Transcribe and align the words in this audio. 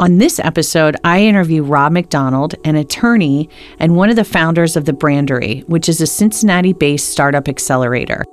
On 0.00 0.18
this 0.18 0.38
episode, 0.38 0.94
I 1.02 1.22
interview 1.22 1.64
Rob 1.64 1.90
McDonald, 1.90 2.54
an 2.64 2.76
attorney 2.76 3.50
and 3.80 3.96
one 3.96 4.10
of 4.10 4.14
the 4.14 4.22
founders 4.22 4.76
of 4.76 4.84
The 4.84 4.92
Brandery, 4.92 5.68
which 5.68 5.88
is 5.88 6.00
a 6.00 6.06
Cincinnati 6.06 6.72
based 6.72 7.08
startup 7.08 7.48
accelerator. 7.48 8.24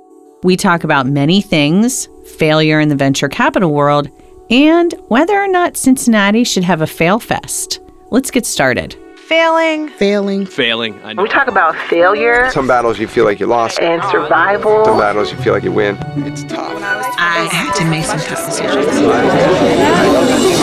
We 0.44 0.56
talk 0.56 0.84
about 0.84 1.08
many 1.08 1.42
things 1.42 2.08
failure 2.38 2.78
in 2.78 2.88
the 2.88 2.94
venture 2.94 3.28
capital 3.28 3.72
world 3.72 4.08
and 4.48 4.94
whether 5.08 5.34
or 5.34 5.48
not 5.48 5.76
Cincinnati 5.76 6.44
should 6.44 6.62
have 6.62 6.82
a 6.82 6.86
fail 6.86 7.18
fest. 7.18 7.80
Let's 8.12 8.30
get 8.30 8.46
started. 8.46 8.94
Failing. 9.28 9.88
Failing. 9.88 10.46
Failing. 10.46 11.00
I 11.02 11.12
know. 11.12 11.22
We 11.24 11.28
talk 11.28 11.48
about 11.48 11.74
failure 11.88 12.48
Some 12.52 12.68
battles 12.68 12.98
you 13.00 13.08
feel 13.08 13.24
like 13.24 13.40
you 13.40 13.46
lost. 13.46 13.80
and 13.80 14.00
survival. 14.04 14.84
Some 14.84 14.98
battles 14.98 15.32
you 15.32 15.38
feel 15.38 15.52
like 15.52 15.64
you 15.64 15.72
win. 15.72 15.96
It's 16.18 16.44
tough. 16.44 16.80
I 17.18 17.48
had 17.50 17.74
to 17.74 17.84
make 17.86 18.04
some 18.04 18.20
tough 18.20 18.46
decisions. 18.46 18.86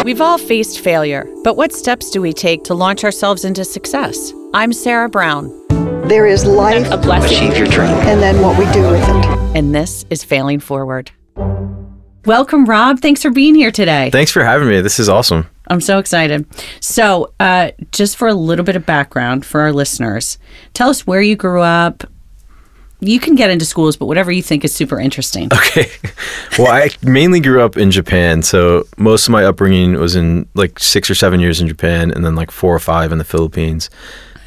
We've 0.05 0.21
all 0.21 0.37
faced 0.37 0.79
failure, 0.79 1.27
but 1.43 1.57
what 1.57 1.73
steps 1.73 2.09
do 2.09 2.21
we 2.21 2.31
take 2.31 2.63
to 2.63 2.73
launch 2.73 3.03
ourselves 3.03 3.43
into 3.43 3.65
success? 3.65 4.31
I'm 4.53 4.71
Sarah 4.71 5.09
Brown, 5.09 5.49
There 6.07 6.25
is 6.25 6.45
life 6.45 6.89
a 6.89 6.97
blessing, 6.97 7.49
Achieve 7.49 7.57
your 7.57 7.67
dream. 7.67 7.89
and 8.07 8.21
then 8.21 8.41
what 8.41 8.57
we 8.57 8.63
do 8.71 8.83
with 8.89 9.01
it. 9.03 9.25
and 9.57 9.75
this 9.75 10.05
is 10.09 10.23
Failing 10.23 10.61
Forward. 10.61 11.11
Welcome, 12.25 12.63
Rob. 12.65 13.01
Thanks 13.01 13.21
for 13.21 13.29
being 13.31 13.55
here 13.55 13.71
today. 13.71 14.09
Thanks 14.11 14.31
for 14.31 14.43
having 14.45 14.69
me. 14.69 14.79
This 14.79 14.99
is 14.99 15.09
awesome. 15.09 15.49
I'm 15.67 15.81
so 15.81 15.99
excited. 15.99 16.45
So, 16.81 17.33
uh, 17.39 17.71
just 17.91 18.17
for 18.17 18.27
a 18.27 18.33
little 18.33 18.65
bit 18.65 18.75
of 18.75 18.85
background 18.85 19.45
for 19.45 19.61
our 19.61 19.71
listeners, 19.71 20.37
tell 20.73 20.89
us 20.89 21.07
where 21.07 21.21
you 21.21 21.35
grew 21.35 21.61
up. 21.61 22.03
You 22.99 23.19
can 23.19 23.35
get 23.35 23.49
into 23.49 23.65
schools, 23.65 23.97
but 23.97 24.05
whatever 24.05 24.31
you 24.31 24.41
think 24.41 24.63
is 24.63 24.73
super 24.73 24.99
interesting. 24.99 25.49
Okay. 25.57 25.89
well, 26.57 26.71
I 26.71 26.89
mainly 27.01 27.39
grew 27.39 27.61
up 27.61 27.77
in 27.77 27.91
Japan, 27.91 28.43
so 28.43 28.85
most 28.97 29.27
of 29.27 29.31
my 29.31 29.43
upbringing 29.43 29.93
was 29.93 30.15
in 30.15 30.47
like 30.53 30.79
six 30.79 31.09
or 31.09 31.15
seven 31.15 31.39
years 31.39 31.59
in 31.59 31.67
Japan, 31.67 32.11
and 32.11 32.23
then 32.23 32.35
like 32.35 32.51
four 32.51 32.73
or 32.75 32.79
five 32.79 33.11
in 33.11 33.17
the 33.17 33.23
Philippines, 33.23 33.89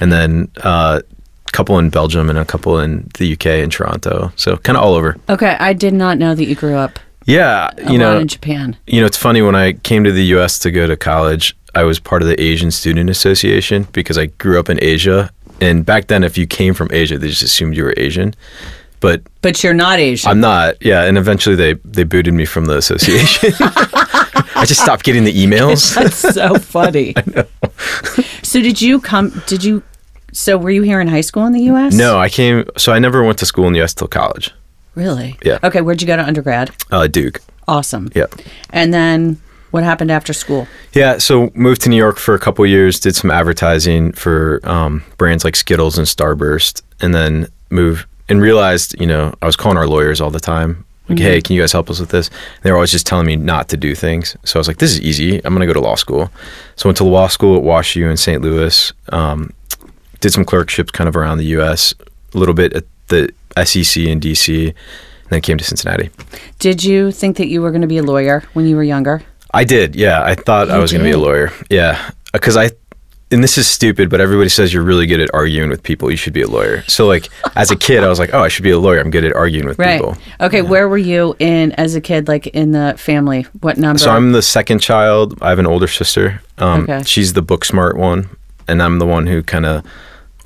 and 0.00 0.12
then 0.12 0.48
uh, 0.62 1.00
a 1.48 1.52
couple 1.52 1.78
in 1.78 1.90
Belgium 1.90 2.30
and 2.30 2.38
a 2.38 2.44
couple 2.44 2.78
in 2.78 3.08
the 3.18 3.32
UK 3.32 3.46
and 3.46 3.72
Toronto. 3.72 4.32
So 4.36 4.56
kind 4.58 4.76
of 4.76 4.84
all 4.84 4.94
over. 4.94 5.16
Okay, 5.28 5.56
I 5.58 5.72
did 5.72 5.92
not 5.94 6.16
know 6.18 6.34
that 6.34 6.44
you 6.44 6.54
grew 6.54 6.76
up 6.76 6.98
Yeah, 7.26 7.70
you 7.90 7.98
know, 7.98 8.18
in 8.20 8.28
Japan. 8.28 8.76
you 8.86 9.00
know, 9.00 9.06
it's 9.06 9.16
funny 9.16 9.42
when 9.42 9.56
I 9.56 9.72
came 9.72 10.04
to 10.04 10.12
the 10.12 10.24
U.S. 10.36 10.58
to 10.60 10.70
go 10.70 10.86
to 10.86 10.96
college, 10.96 11.56
I 11.74 11.82
was 11.82 11.98
part 11.98 12.22
of 12.22 12.28
the 12.28 12.40
Asian 12.40 12.70
Student 12.70 13.10
Association 13.10 13.86
because 13.92 14.16
I 14.16 14.26
grew 14.26 14.58
up 14.60 14.68
in 14.68 14.78
Asia, 14.82 15.30
and 15.60 15.84
back 15.84 16.06
then, 16.06 16.22
if 16.24 16.38
you 16.38 16.46
came 16.46 16.72
from 16.72 16.88
Asia, 16.92 17.18
they 17.18 17.28
just 17.28 17.42
assumed 17.42 17.76
you 17.76 17.84
were 17.84 17.94
Asian. 17.96 18.34
But 19.00 19.22
But 19.42 19.62
you're 19.62 19.74
not 19.74 19.98
Asian. 19.98 20.30
I'm 20.30 20.40
not. 20.40 20.76
Yeah, 20.80 21.04
and 21.04 21.18
eventually 21.18 21.56
they 21.56 21.74
they 21.84 22.04
booted 22.04 22.32
me 22.32 22.46
from 22.46 22.64
the 22.66 22.76
association. 22.78 23.52
I 23.60 24.64
just 24.64 24.80
stopped 24.80 25.04
getting 25.04 25.24
the 25.24 25.34
emails. 25.34 25.94
That's 26.00 26.16
so 26.16 26.54
funny. 26.54 27.12
I 27.16 27.22
know. 27.26 27.44
so 28.42 28.62
did 28.62 28.80
you 28.80 29.00
come? 29.00 29.42
Did 29.46 29.62
you? 29.64 29.82
So 30.32 30.56
were 30.56 30.70
you 30.70 30.82
here 30.82 31.00
in 31.00 31.08
high 31.08 31.20
school 31.22 31.44
in 31.46 31.52
the 31.52 31.62
U.S.? 31.64 31.94
no, 31.94 32.18
I 32.18 32.28
came. 32.28 32.64
So 32.78 32.92
I 32.92 32.98
never 32.98 33.22
went 33.22 33.38
to 33.40 33.46
school 33.46 33.66
in 33.66 33.72
the 33.74 33.80
U.S. 33.80 33.92
till 33.94 34.08
college. 34.08 34.50
Really? 34.96 35.38
Yeah. 35.44 35.60
Okay. 35.62 35.80
Where'd 35.82 36.00
you 36.00 36.08
go 36.08 36.16
to 36.16 36.24
undergrad? 36.24 36.70
Uh, 36.90 37.06
Duke. 37.06 37.40
Awesome. 37.68 38.10
Yeah. 38.14 38.26
And 38.70 38.92
then 38.92 39.40
what 39.70 39.84
happened 39.84 40.10
after 40.10 40.32
school? 40.32 40.66
Yeah. 40.92 41.18
So 41.18 41.52
moved 41.54 41.82
to 41.82 41.88
New 41.88 41.96
York 41.96 42.16
for 42.16 42.34
a 42.34 42.38
couple 42.38 42.66
years. 42.66 42.98
Did 42.98 43.14
some 43.14 43.30
advertising 43.30 44.12
for 44.12 44.60
um, 44.64 45.04
brands 45.18 45.44
like 45.44 45.54
Skittles 45.54 45.98
and 45.98 46.06
Starburst, 46.06 46.82
and 47.00 47.14
then 47.14 47.46
moved 47.70 48.06
and 48.28 48.40
realized, 48.40 48.98
you 49.00 49.06
know, 49.06 49.34
I 49.42 49.46
was 49.46 49.54
calling 49.54 49.76
our 49.78 49.86
lawyers 49.86 50.20
all 50.20 50.30
the 50.30 50.40
time. 50.40 50.84
Like, 51.08 51.20
hey, 51.20 51.40
can 51.40 51.54
you 51.54 51.62
guys 51.62 51.70
help 51.70 51.88
us 51.88 52.00
with 52.00 52.08
this? 52.08 52.28
And 52.28 52.62
they 52.64 52.70
were 52.72 52.76
always 52.78 52.90
just 52.90 53.06
telling 53.06 53.26
me 53.26 53.36
not 53.36 53.68
to 53.68 53.76
do 53.76 53.94
things. 53.94 54.36
So 54.44 54.58
I 54.58 54.60
was 54.60 54.66
like, 54.66 54.78
this 54.78 54.90
is 54.90 55.00
easy. 55.00 55.36
I'm 55.44 55.54
going 55.54 55.60
to 55.60 55.66
go 55.66 55.72
to 55.72 55.80
law 55.80 55.94
school. 55.94 56.32
So 56.74 56.86
I 56.86 56.88
went 56.88 56.96
to 56.96 57.04
law 57.04 57.28
school 57.28 57.56
at 57.56 57.62
Wash 57.62 57.94
U 57.94 58.08
in 58.08 58.16
St. 58.16 58.42
Louis. 58.42 58.92
Um, 59.10 59.52
did 60.20 60.32
some 60.32 60.44
clerkships 60.44 60.90
kind 60.90 61.06
of 61.06 61.14
around 61.14 61.38
the 61.38 61.44
U.S. 61.46 61.94
A 62.34 62.38
little 62.38 62.54
bit 62.56 62.72
at 62.72 62.84
the 63.06 63.30
SEC 63.64 64.02
in 64.04 64.20
D.C. 64.20 64.68
And 64.68 64.74
then 65.30 65.40
came 65.40 65.58
to 65.58 65.64
Cincinnati. 65.64 66.10
Did 66.58 66.84
you 66.84 67.10
think 67.10 67.36
that 67.38 67.48
you 67.48 67.60
were 67.62 67.70
going 67.70 67.80
to 67.82 67.88
be 67.88 67.98
a 67.98 68.02
lawyer 68.02 68.42
when 68.52 68.66
you 68.66 68.76
were 68.76 68.84
younger? 68.84 69.22
I 69.52 69.64
did. 69.64 69.96
Yeah, 69.96 70.22
I 70.22 70.34
thought 70.34 70.70
I 70.70 70.78
was 70.78 70.92
going 70.92 71.02
to 71.02 71.08
be 71.08 71.12
a 71.14 71.18
lawyer. 71.18 71.50
Yeah, 71.70 72.10
because 72.32 72.56
I, 72.56 72.70
and 73.32 73.42
this 73.42 73.58
is 73.58 73.66
stupid, 73.68 74.08
but 74.08 74.20
everybody 74.20 74.48
says 74.48 74.72
you're 74.72 74.84
really 74.84 75.06
good 75.06 75.18
at 75.20 75.28
arguing 75.34 75.68
with 75.68 75.82
people. 75.82 76.10
You 76.12 76.16
should 76.16 76.32
be 76.32 76.42
a 76.42 76.46
lawyer. 76.48 76.82
So 76.82 77.08
like 77.08 77.28
as 77.56 77.72
a 77.72 77.76
kid, 77.76 78.04
I 78.04 78.08
was 78.08 78.20
like, 78.20 78.32
oh, 78.34 78.40
I 78.40 78.46
should 78.48 78.62
be 78.62 78.70
a 78.70 78.78
lawyer. 78.78 79.00
I'm 79.00 79.10
good 79.10 79.24
at 79.24 79.32
arguing 79.32 79.66
with 79.66 79.78
Right. 79.80 79.98
people. 79.98 80.16
Okay. 80.40 80.62
Where 80.62 80.88
were 80.88 80.98
you 80.98 81.34
in 81.40 81.72
as 81.72 81.96
a 81.96 82.00
kid? 82.00 82.28
Like 82.28 82.46
in 82.48 82.70
the 82.70 82.94
family? 82.98 83.42
What 83.62 83.78
number? 83.78 83.98
So 83.98 84.10
I'm 84.12 84.30
the 84.30 84.42
second 84.42 84.78
child. 84.78 85.36
I 85.42 85.48
have 85.48 85.58
an 85.58 85.66
older 85.66 85.88
sister. 85.88 86.40
Um, 86.58 86.82
Okay. 86.84 87.02
She's 87.04 87.32
the 87.32 87.42
book 87.42 87.64
smart 87.64 87.96
one, 87.96 88.28
and 88.68 88.80
I'm 88.80 89.00
the 89.00 89.06
one 89.06 89.26
who 89.26 89.42
kind 89.42 89.66
of 89.66 89.84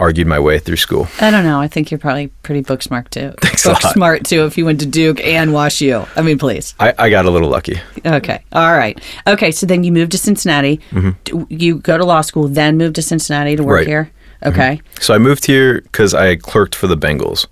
argued 0.01 0.27
my 0.27 0.39
way 0.41 0.59
through 0.59 0.79
school. 0.79 1.07
I 1.21 1.31
don't 1.31 1.45
know. 1.45 1.61
I 1.61 1.69
think 1.69 1.91
you're 1.91 1.99
probably 1.99 2.29
pretty 2.43 2.63
book 2.63 2.83
smart 2.83 3.11
too. 3.13 3.33
Thanks 3.41 3.65
a 3.67 3.69
book 3.71 3.85
lot. 3.85 3.93
smart 3.93 4.25
too. 4.25 4.45
If 4.47 4.59
you 4.59 4.65
went 4.65 4.81
to 4.81 4.87
Duke 4.87 5.21
and 5.21 5.53
Wash 5.53 5.81
U. 5.83 6.05
I 6.17 6.23
mean, 6.23 6.39
please. 6.39 6.75
I, 6.81 6.93
I 6.99 7.11
got 7.11 7.27
a 7.27 7.31
little 7.31 7.49
lucky. 7.51 7.79
Okay. 8.05 8.43
All 8.53 8.73
right. 8.77 8.99
Okay. 9.29 9.51
So 9.53 9.67
then 9.67 9.85
you 9.85 9.93
moved 9.93 10.11
to 10.13 10.19
Cincinnati. 10.19 10.81
D- 11.25 11.45
You 11.51 11.77
go 11.79 11.97
to 11.99 12.05
law 12.05 12.23
school, 12.23 12.49
then 12.49 12.77
move 12.79 12.95
to 12.95 13.03
Cincinnati 13.03 13.55
to 13.57 13.63
work 13.63 13.87
Mm-hmm. 13.87 13.93
Right. 13.93 14.07
Mm-hmm. 14.07 14.59
here. 14.59 14.77
Okay. 14.77 14.83
So 15.01 15.15
I 15.15 15.19
moved 15.19 15.45
here 15.45 15.83
because 15.83 16.15
I 16.15 16.35
clerked 16.37 16.75
for 16.75 16.87
the 16.89 16.97
Bengals. 16.97 17.47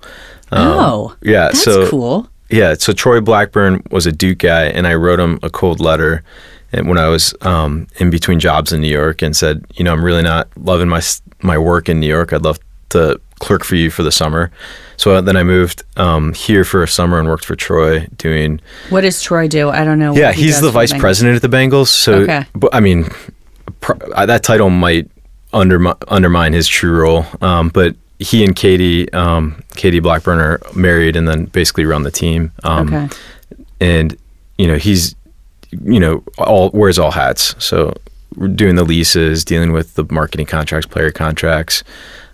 oh. 0.53 1.15
yeah, 1.23 1.47
That's 1.49 1.63
so- 1.63 1.89
cool. 1.89 2.29
Yeah, 2.51 2.77
so 2.79 2.95
Troy 2.95 3.21
Blackburn 3.21 3.83
was 3.91 4.07
a 4.07 4.13
Duke 4.13 4.39
guy, 4.39 4.69
and 4.69 4.87
I 4.87 4.95
wrote 4.95 5.21
him 5.21 5.39
a 5.43 5.51
cold 5.51 5.81
letter 5.81 6.23
and 6.73 6.89
when 6.89 6.99
I 6.99 7.09
was 7.09 7.35
um, 7.43 7.87
in 7.99 8.11
between 8.11 8.41
jobs 8.41 8.73
in 8.73 8.81
New 8.81 8.89
York 8.93 9.23
and 9.23 9.37
said, 9.37 9.65
you 9.75 9.85
know, 9.85 9.93
I'm 9.93 10.05
really 10.05 10.23
not 10.23 10.49
loving 10.57 10.89
my 10.89 11.01
my 11.43 11.57
work 11.59 11.89
in 11.89 12.01
New 12.01 12.07
York. 12.09 12.33
I'd 12.33 12.43
love 12.43 12.59
to 12.91 13.21
clerk 13.39 13.65
for 13.65 13.77
you 13.77 13.91
for 13.91 14.03
the 14.03 14.11
summer. 14.13 14.51
So 14.97 15.21
then 15.21 15.37
I 15.37 15.45
moved 15.45 15.85
um, 15.97 16.33
here 16.35 16.65
for 16.65 16.83
a 16.83 16.89
summer 16.89 17.19
and 17.21 17.29
worked 17.29 17.45
for 17.45 17.55
Troy 17.55 18.07
doing. 18.17 18.61
What 18.91 19.03
does 19.03 19.23
Troy 19.23 19.47
do? 19.47 19.71
I 19.71 19.85
don't 19.85 19.99
know. 20.01 20.15
Yeah, 20.17 20.33
he 20.33 20.43
he's 20.45 20.61
the 20.61 20.71
vice 20.71 20.93
Bengals. 20.93 21.01
president 21.01 21.37
at 21.37 21.43
the 21.43 21.57
Bengals. 21.57 21.89
So, 21.89 22.15
Okay. 22.23 22.45
but 22.55 22.75
I 22.75 22.81
mean, 22.81 23.09
pr- 23.81 23.93
uh, 24.15 24.27
that 24.27 24.43
title 24.43 24.71
might 24.71 25.09
undermine 25.53 25.95
undermine 26.09 26.53
his 26.53 26.67
true 26.67 26.99
role. 27.01 27.25
Um, 27.41 27.69
but 27.69 27.95
he 28.19 28.45
and 28.45 28.57
Katie, 28.57 29.11
um, 29.13 29.63
Katie 29.77 30.01
Blackburn, 30.01 30.41
are 30.41 30.61
married 30.75 31.15
and 31.15 31.29
then 31.29 31.45
basically 31.45 31.85
run 31.85 32.03
the 32.03 32.11
team. 32.11 32.51
Um, 32.65 32.93
Okay. 32.93 33.09
and 33.81 34.17
you 34.59 34.67
know 34.67 34.77
he's 34.77 35.15
you 35.71 36.01
know 36.01 36.23
all 36.39 36.71
wears 36.73 36.99
all 36.99 37.11
hats 37.11 37.55
so 37.59 37.95
we're 38.37 38.49
doing 38.49 38.77
the 38.77 38.85
leases 38.85 39.45
dealing 39.45 39.73
with 39.73 39.95
the 39.95 40.05
marketing 40.11 40.47
contracts 40.47 40.87
player 40.87 41.11
contracts 41.11 41.85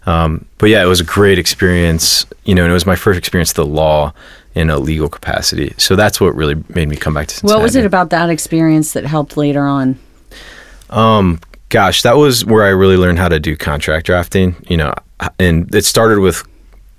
um, 0.07 0.45
but 0.59 0.67
yeah 0.67 0.83
it 0.83 0.87
was 0.87 1.01
a 1.01 1.05
great 1.05 1.39
experience 1.39 2.27
you 2.45 2.55
know 2.55 2.63
and 2.63 2.71
it 2.71 2.75
was 2.75 2.87
my 2.87 2.97
first 2.97 3.19
experience 3.19 3.51
to 3.51 3.63
the 3.63 3.67
law 3.67 4.13
in 4.55 4.71
a 4.71 4.79
legal 4.79 5.09
capacity 5.09 5.75
so 5.79 5.97
that's 5.97 6.21
what 6.21 6.35
really 6.35 6.57
made 6.69 6.89
me 6.89 6.97
come 6.97 7.15
back 7.15 7.27
to 7.27 7.35
Cincinnati. 7.35 7.57
What 7.59 7.63
was 7.63 7.77
it 7.77 7.85
about 7.85 8.11
that 8.11 8.31
experience 8.31 8.93
that 8.93 9.05
helped 9.05 9.37
later 9.37 9.67
on? 9.67 9.99
Um, 10.91 11.41
gosh 11.75 12.03
that 12.03 12.17
was 12.17 12.45
where 12.45 12.63
i 12.63 12.69
really 12.69 12.97
learned 12.97 13.19
how 13.19 13.29
to 13.29 13.41
do 13.41 13.57
contract 13.57 14.07
drafting 14.07 14.55
you 14.69 14.77
know 14.77 14.95
and 15.41 15.75
it 15.75 15.85
started 15.85 16.21
with 16.21 16.47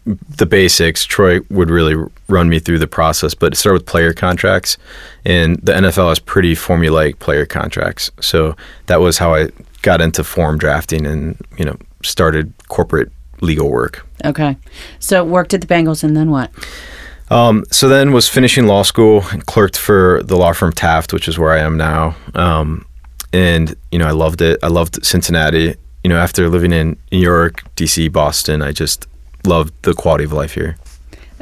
the 0.05 0.45
basics 0.45 1.03
troy 1.03 1.39
would 1.49 1.69
really 1.69 1.95
run 2.27 2.47
me 2.47 2.59
through 2.59 2.79
the 2.79 2.87
process 2.87 3.33
but 3.33 3.55
start 3.55 3.73
with 3.73 3.85
player 3.85 4.13
contracts 4.13 4.77
and 5.25 5.57
the 5.63 5.71
nfl 5.71 6.09
has 6.09 6.19
pretty 6.19 6.53
formulaic 6.53 7.17
player 7.19 7.45
contracts 7.45 8.11
so 8.19 8.55
that 8.85 9.01
was 9.01 9.17
how 9.17 9.33
i 9.33 9.49
got 9.81 10.01
into 10.01 10.23
form 10.23 10.57
drafting 10.57 11.05
and 11.05 11.37
you 11.57 11.65
know 11.65 11.75
started 12.03 12.53
corporate 12.67 13.11
legal 13.41 13.69
work 13.69 14.05
Okay. 14.23 14.57
So 14.99 15.23
worked 15.23 15.53
at 15.53 15.61
the 15.61 15.67
Bengals 15.67 16.03
and 16.03 16.15
then 16.15 16.31
what? 16.31 16.51
so 17.71 17.89
then 17.89 18.11
was 18.11 18.29
finishing 18.29 18.67
law 18.67 18.83
school 18.83 19.23
and 19.31 19.45
clerked 19.45 19.77
for 19.77 20.21
the 20.23 20.37
law 20.37 20.53
firm 20.53 20.71
Taft, 20.71 21.11
which 21.11 21.27
is 21.27 21.39
where 21.39 21.51
I 21.51 21.59
am 21.59 21.75
now. 21.77 22.15
Um, 22.33 22.85
and 23.33 23.75
you 23.91 23.99
know, 23.99 24.07
I 24.07 24.11
loved 24.11 24.41
it. 24.41 24.59
I 24.63 24.67
loved 24.67 25.03
Cincinnati. 25.05 25.75
You 26.03 26.09
know, 26.09 26.17
after 26.17 26.49
living 26.49 26.71
in 26.71 26.97
New 27.11 27.19
York, 27.19 27.63
DC, 27.75 28.11
Boston, 28.11 28.61
I 28.61 28.71
just 28.71 29.07
loved 29.45 29.73
the 29.83 29.93
quality 29.93 30.23
of 30.23 30.33
life 30.33 30.53
here. 30.53 30.77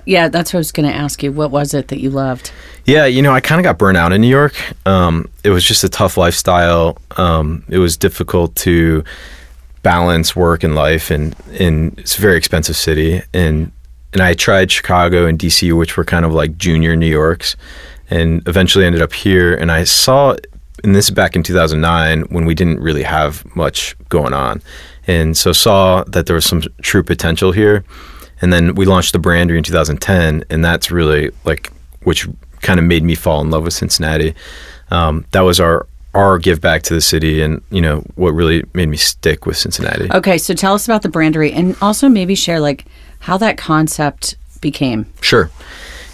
Yeah, 0.05 0.27
that's 0.27 0.53
what 0.53 0.57
I 0.57 0.59
was 0.59 0.71
going 0.71 0.89
to 0.89 0.95
ask 0.95 1.23
you. 1.23 1.31
What 1.31 1.51
was 1.51 1.73
it 1.73 1.87
that 1.87 1.99
you 1.99 2.09
loved? 2.09 2.51
Yeah, 2.85 3.05
you 3.05 3.21
know, 3.21 3.31
I 3.31 3.39
kind 3.39 3.59
of 3.59 3.63
got 3.63 3.77
burnt 3.77 3.97
out 3.97 4.11
in 4.11 4.19
New 4.19 4.27
York. 4.27 4.55
Um, 4.85 5.29
it 5.43 5.49
was 5.49 5.63
just 5.63 5.83
a 5.83 5.89
tough 5.89 6.17
lifestyle. 6.17 6.97
Um, 7.15 7.63
it 7.69 7.77
was 7.77 7.95
difficult 7.95 8.55
to 8.57 9.03
balance 9.81 10.35
work 10.35 10.63
and 10.63 10.75
life, 10.75 11.09
and, 11.09 11.35
and 11.59 11.97
it's 11.97 12.17
a 12.17 12.21
very 12.21 12.37
expensive 12.37 12.75
city. 12.75 13.21
And 13.33 13.71
and 14.13 14.21
I 14.21 14.35
tried 14.35 14.71
Chicago 14.71 15.25
and 15.25 15.39
DC, 15.39 15.75
which 15.77 15.97
were 15.97 16.05
kind 16.05 16.23
of 16.23 16.33
like 16.33 16.57
junior 16.57 16.95
New 16.95 17.07
Yorks, 17.07 17.55
and 18.09 18.47
eventually 18.47 18.85
ended 18.85 19.01
up 19.01 19.11
here. 19.11 19.55
And 19.55 19.71
I 19.71 19.85
saw, 19.85 20.35
and 20.83 20.95
this 20.95 21.05
is 21.05 21.11
back 21.11 21.35
in 21.35 21.41
2009 21.41 22.21
when 22.29 22.45
we 22.45 22.53
didn't 22.53 22.79
really 22.79 23.03
have 23.03 23.43
much 23.55 23.95
going 24.09 24.33
on, 24.33 24.61
and 25.07 25.35
so 25.35 25.51
saw 25.51 26.03
that 26.05 26.25
there 26.25 26.35
was 26.35 26.45
some 26.45 26.63
true 26.81 27.03
potential 27.03 27.51
here. 27.51 27.83
And 28.41 28.51
then 28.51 28.75
we 28.75 28.85
launched 28.85 29.13
the 29.13 29.19
Brandery 29.19 29.57
in 29.57 29.63
2010, 29.63 30.43
and 30.49 30.65
that's 30.65 30.91
really 30.91 31.31
like 31.45 31.71
which 32.03 32.27
kind 32.61 32.79
of 32.79 32.85
made 32.85 33.03
me 33.03 33.15
fall 33.15 33.41
in 33.41 33.49
love 33.49 33.63
with 33.63 33.73
Cincinnati. 33.73 34.33
Um, 34.91 35.25
that 35.31 35.41
was 35.41 35.59
our 35.59 35.87
our 36.13 36.37
give 36.37 36.61
back 36.61 36.83
to 36.83 36.93
the 36.93 37.01
city 37.01 37.41
and 37.41 37.61
you 37.71 37.81
know 37.81 38.03
what 38.15 38.31
really 38.33 38.63
made 38.73 38.87
me 38.87 38.97
stick 38.97 39.45
with 39.45 39.57
Cincinnati. 39.57 40.11
Okay, 40.11 40.37
so 40.37 40.53
tell 40.53 40.73
us 40.73 40.85
about 40.85 41.01
the 41.01 41.09
brandery 41.09 41.53
and 41.53 41.75
also 41.81 42.07
maybe 42.07 42.35
share 42.35 42.59
like 42.59 42.85
how 43.19 43.37
that 43.37 43.57
concept 43.57 44.35
became. 44.61 45.05
Sure. 45.21 45.49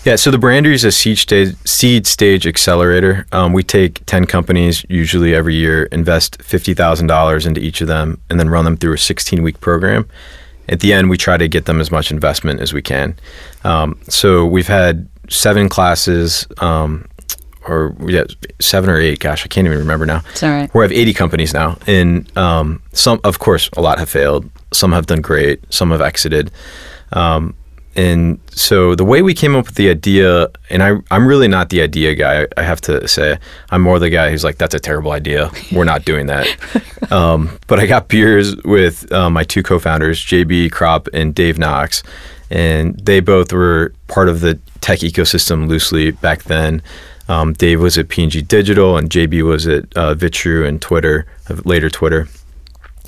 Yeah, 0.05 0.15
so 0.15 0.31
the 0.31 0.37
Brandery 0.37 0.73
is 0.73 0.85
a 0.85 0.93
seed 0.93 1.17
stage, 1.17 1.55
seed 1.65 2.07
stage 2.07 2.47
accelerator. 2.47 3.25
Um, 3.33 3.51
we 3.51 3.63
take 3.63 4.05
10 4.05 4.25
companies, 4.25 4.85
usually 4.87 5.35
every 5.35 5.55
year, 5.55 5.83
invest 5.85 6.37
$50,000 6.39 7.45
into 7.45 7.59
each 7.59 7.81
of 7.81 7.87
them, 7.87 8.19
and 8.29 8.39
then 8.39 8.49
run 8.49 8.63
them 8.63 8.77
through 8.77 8.93
a 8.93 8.97
16 8.97 9.43
week 9.43 9.59
program. 9.59 10.07
At 10.69 10.79
the 10.79 10.93
end, 10.93 11.09
we 11.09 11.17
try 11.17 11.35
to 11.35 11.47
get 11.49 11.65
them 11.65 11.81
as 11.81 11.91
much 11.91 12.11
investment 12.11 12.61
as 12.61 12.71
we 12.71 12.81
can. 12.81 13.17
Um, 13.65 13.99
so 14.07 14.45
we've 14.45 14.67
had 14.67 15.09
seven 15.29 15.67
classes, 15.67 16.47
um, 16.59 17.05
or 17.67 17.93
yeah, 18.07 18.23
seven 18.59 18.89
or 18.89 18.97
eight. 18.97 19.19
Gosh, 19.19 19.43
I 19.45 19.49
can't 19.49 19.67
even 19.67 19.79
remember 19.79 20.05
now. 20.05 20.21
It's 20.31 20.43
all 20.43 20.49
right. 20.49 20.73
We 20.73 20.81
have 20.83 20.93
80 20.93 21.13
companies 21.13 21.53
now, 21.53 21.77
and 21.87 22.35
um, 22.37 22.81
some, 22.93 23.19
of 23.25 23.39
course, 23.39 23.69
a 23.75 23.81
lot 23.81 23.99
have 23.99 24.09
failed. 24.09 24.49
Some 24.71 24.93
have 24.93 25.07
done 25.07 25.21
great. 25.21 25.61
Some 25.73 25.91
have 25.91 26.01
exited. 26.01 26.51
Um, 27.11 27.55
and 27.99 28.39
so 28.51 28.95
the 28.95 29.03
way 29.03 29.21
we 29.21 29.33
came 29.33 29.57
up 29.57 29.65
with 29.65 29.75
the 29.75 29.89
idea, 29.89 30.47
and 30.69 30.81
I, 30.81 30.95
I'm 31.11 31.27
really 31.27 31.49
not 31.49 31.69
the 31.69 31.81
idea 31.81 32.15
guy. 32.15 32.47
I 32.55 32.63
have 32.63 32.79
to 32.81 33.05
say, 33.09 33.37
I'm 33.71 33.81
more 33.81 33.99
the 33.99 34.09
guy 34.09 34.29
who's 34.29 34.43
like, 34.45 34.57
"That's 34.57 34.73
a 34.73 34.79
terrible 34.79 35.11
idea. 35.11 35.51
We're 35.73 35.83
not 35.83 36.05
doing 36.05 36.27
that." 36.27 36.47
um, 37.11 37.59
but 37.67 37.77
I 37.77 37.87
got 37.87 38.07
beers 38.07 38.55
with 38.63 39.11
uh, 39.11 39.29
my 39.29 39.43
two 39.43 39.63
co-founders, 39.63 40.23
JB 40.25 40.69
Kropp 40.69 41.09
and 41.13 41.35
Dave 41.35 41.57
Knox, 41.57 42.01
and 42.49 42.97
they 42.99 43.19
both 43.19 43.51
were 43.51 43.93
part 44.07 44.29
of 44.29 44.39
the 44.39 44.57
tech 44.79 44.99
ecosystem 44.99 45.67
loosely 45.67 46.11
back 46.11 46.43
then. 46.43 46.81
Um, 47.27 47.53
Dave 47.53 47.81
was 47.81 47.97
at 47.97 48.07
P&G 48.07 48.41
Digital, 48.43 48.97
and 48.97 49.09
JB 49.09 49.43
was 49.43 49.67
at 49.67 49.83
uh, 49.95 50.15
Vitru 50.15 50.65
and 50.65 50.81
Twitter, 50.81 51.27
uh, 51.49 51.57
later 51.65 51.89
Twitter 51.89 52.27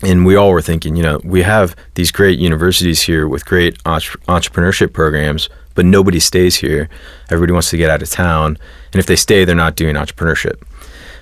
and 0.03 0.25
we 0.25 0.35
all 0.35 0.51
were 0.51 0.61
thinking, 0.61 0.95
you 0.95 1.03
know, 1.03 1.19
we 1.23 1.43
have 1.43 1.75
these 1.95 2.11
great 2.11 2.39
universities 2.39 3.01
here 3.01 3.27
with 3.27 3.45
great 3.45 3.77
entre- 3.85 4.19
entrepreneurship 4.21 4.93
programs, 4.93 5.49
but 5.75 5.85
nobody 5.85 6.19
stays 6.19 6.55
here. 6.55 6.89
Everybody 7.29 7.53
wants 7.53 7.69
to 7.69 7.77
get 7.77 7.89
out 7.89 8.01
of 8.01 8.09
town, 8.09 8.57
and 8.93 8.99
if 8.99 9.05
they 9.05 9.15
stay, 9.15 9.45
they're 9.45 9.55
not 9.55 9.75
doing 9.75 9.95
entrepreneurship. 9.95 10.61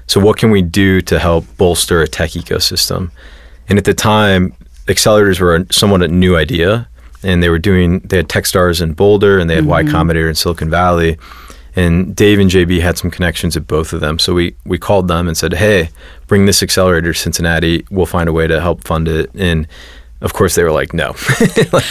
So, 0.08 0.20
what 0.20 0.38
can 0.38 0.50
we 0.50 0.62
do 0.62 1.02
to 1.02 1.20
help 1.20 1.46
bolster 1.58 2.02
a 2.02 2.08
tech 2.08 2.32
ecosystem? 2.32 3.12
And 3.68 3.78
at 3.78 3.86
the 3.86 3.94
time, 3.94 4.54
accelerators 4.88 5.40
were 5.40 5.56
a 5.56 5.74
somewhat 5.74 6.02
a 6.02 6.08
new 6.08 6.36
idea, 6.36 6.88
and 7.22 7.44
they 7.44 7.50
were 7.50 7.60
doing 7.60 8.00
they 8.00 8.18
had 8.18 8.30
TechStars 8.30 8.82
in 8.82 8.94
Boulder, 8.94 9.40
and 9.40 9.50
they 9.50 9.56
had 9.56 9.66
mm-hmm. 9.66 9.72
Y 9.72 9.84
Combinator 9.84 10.28
in 10.28 10.36
Silicon 10.36 10.70
Valley. 10.70 11.18
And 11.76 12.16
Dave 12.16 12.40
and 12.40 12.50
JB 12.50 12.82
had 12.82 12.98
some 12.98 13.12
connections 13.12 13.56
at 13.56 13.68
both 13.68 13.94
of 13.94 14.02
them. 14.02 14.20
So 14.20 14.34
we, 14.34 14.56
we 14.66 14.78
called 14.78 15.08
them 15.08 15.28
and 15.28 15.38
said, 15.38 15.54
hey, 15.54 15.90
bring 16.28 16.46
this 16.46 16.64
accelerator 16.64 17.14
to 17.14 17.20
Cincinnati. 17.20 17.86
We'll 17.90 18.06
find 18.06 18.28
a 18.28 18.34
way 18.34 18.48
to 18.48 18.60
help 18.60 18.84
fund 18.86 19.08
it. 19.08 19.30
And 19.36 19.68
of 20.22 20.34
course, 20.34 20.56
they 20.56 20.64
were 20.64 20.72
like, 20.72 20.94
no, 20.94 21.16
like, 21.72 21.86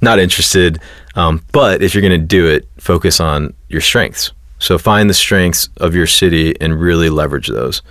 not 0.00 0.18
interested. 0.18 0.80
Um, 1.14 1.42
but 1.52 1.82
if 1.82 1.94
you're 1.94 2.02
going 2.02 2.20
to 2.20 2.26
do 2.26 2.46
it, 2.46 2.68
focus 2.78 3.20
on 3.20 3.54
your 3.68 3.80
strengths. 3.80 4.32
So 4.58 4.78
find 4.78 5.10
the 5.10 5.14
strengths 5.14 5.68
of 5.78 5.94
your 5.94 6.06
city 6.06 6.58
and 6.60 6.78
really 6.78 7.10
leverage 7.10 7.48
those. 7.48 7.82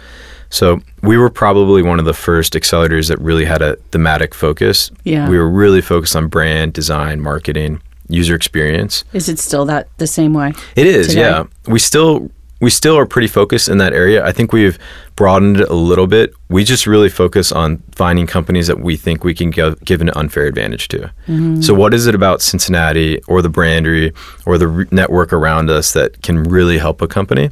So 0.50 0.80
we 1.02 1.18
were 1.18 1.30
probably 1.30 1.82
one 1.82 2.00
of 2.00 2.06
the 2.06 2.14
first 2.14 2.54
accelerators 2.54 3.10
that 3.10 3.20
really 3.20 3.46
had 3.46 3.62
a 3.62 3.76
thematic 3.92 4.34
focus. 4.34 4.92
Yeah. 5.04 5.30
We 5.30 5.38
were 5.38 5.50
really 5.50 5.82
focused 5.82 6.16
on 6.16 6.28
brand, 6.28 6.74
design, 6.74 7.20
marketing, 7.20 7.82
user 8.10 8.36
experience. 8.36 9.04
Is 9.14 9.30
it 9.30 9.40
still 9.40 9.66
that 9.66 9.88
the 9.98 10.08
same 10.08 10.34
way? 10.34 10.54
It 10.76 10.88
is, 10.88 11.10
today? 11.10 11.22
yeah. 11.22 11.44
We 11.68 11.80
still 11.80 12.30
we 12.62 12.70
still 12.70 12.98
are 12.98 13.06
pretty 13.06 13.28
focused 13.28 13.68
in 13.68 13.78
that 13.80 13.94
area. 13.94 14.26
I 14.26 14.32
think 14.32 14.54
we've 14.54 14.80
broadened 15.16 15.60
it 15.60 15.70
a 15.70 15.74
little 15.74 16.08
bit. 16.08 16.34
We 16.50 16.64
just 16.64 16.88
really 16.88 17.10
focus 17.10 17.52
on 17.52 17.84
finding 17.92 18.28
companies 18.28 18.68
that 18.68 18.80
we 18.80 18.96
think 18.96 19.24
we 19.24 19.34
can 19.34 19.52
give, 19.52 19.80
give 19.84 20.02
an 20.02 20.10
unfair 20.16 20.46
advantage 20.46 20.88
to. 20.90 21.00
Mm-hmm. 21.28 21.62
So, 21.62 21.74
what 21.74 21.94
is 21.94 22.08
it 22.08 22.16
about 22.16 22.42
Cincinnati 22.42 23.22
or 23.24 23.42
the 23.42 23.50
Brandery 23.50 24.16
or 24.46 24.58
the 24.58 24.68
re- 24.68 24.86
network 24.92 25.34
around 25.34 25.70
us 25.70 25.94
that 25.94 26.22
can 26.24 26.44
really 26.44 26.78
help 26.78 27.02
a 27.02 27.08
company? 27.08 27.52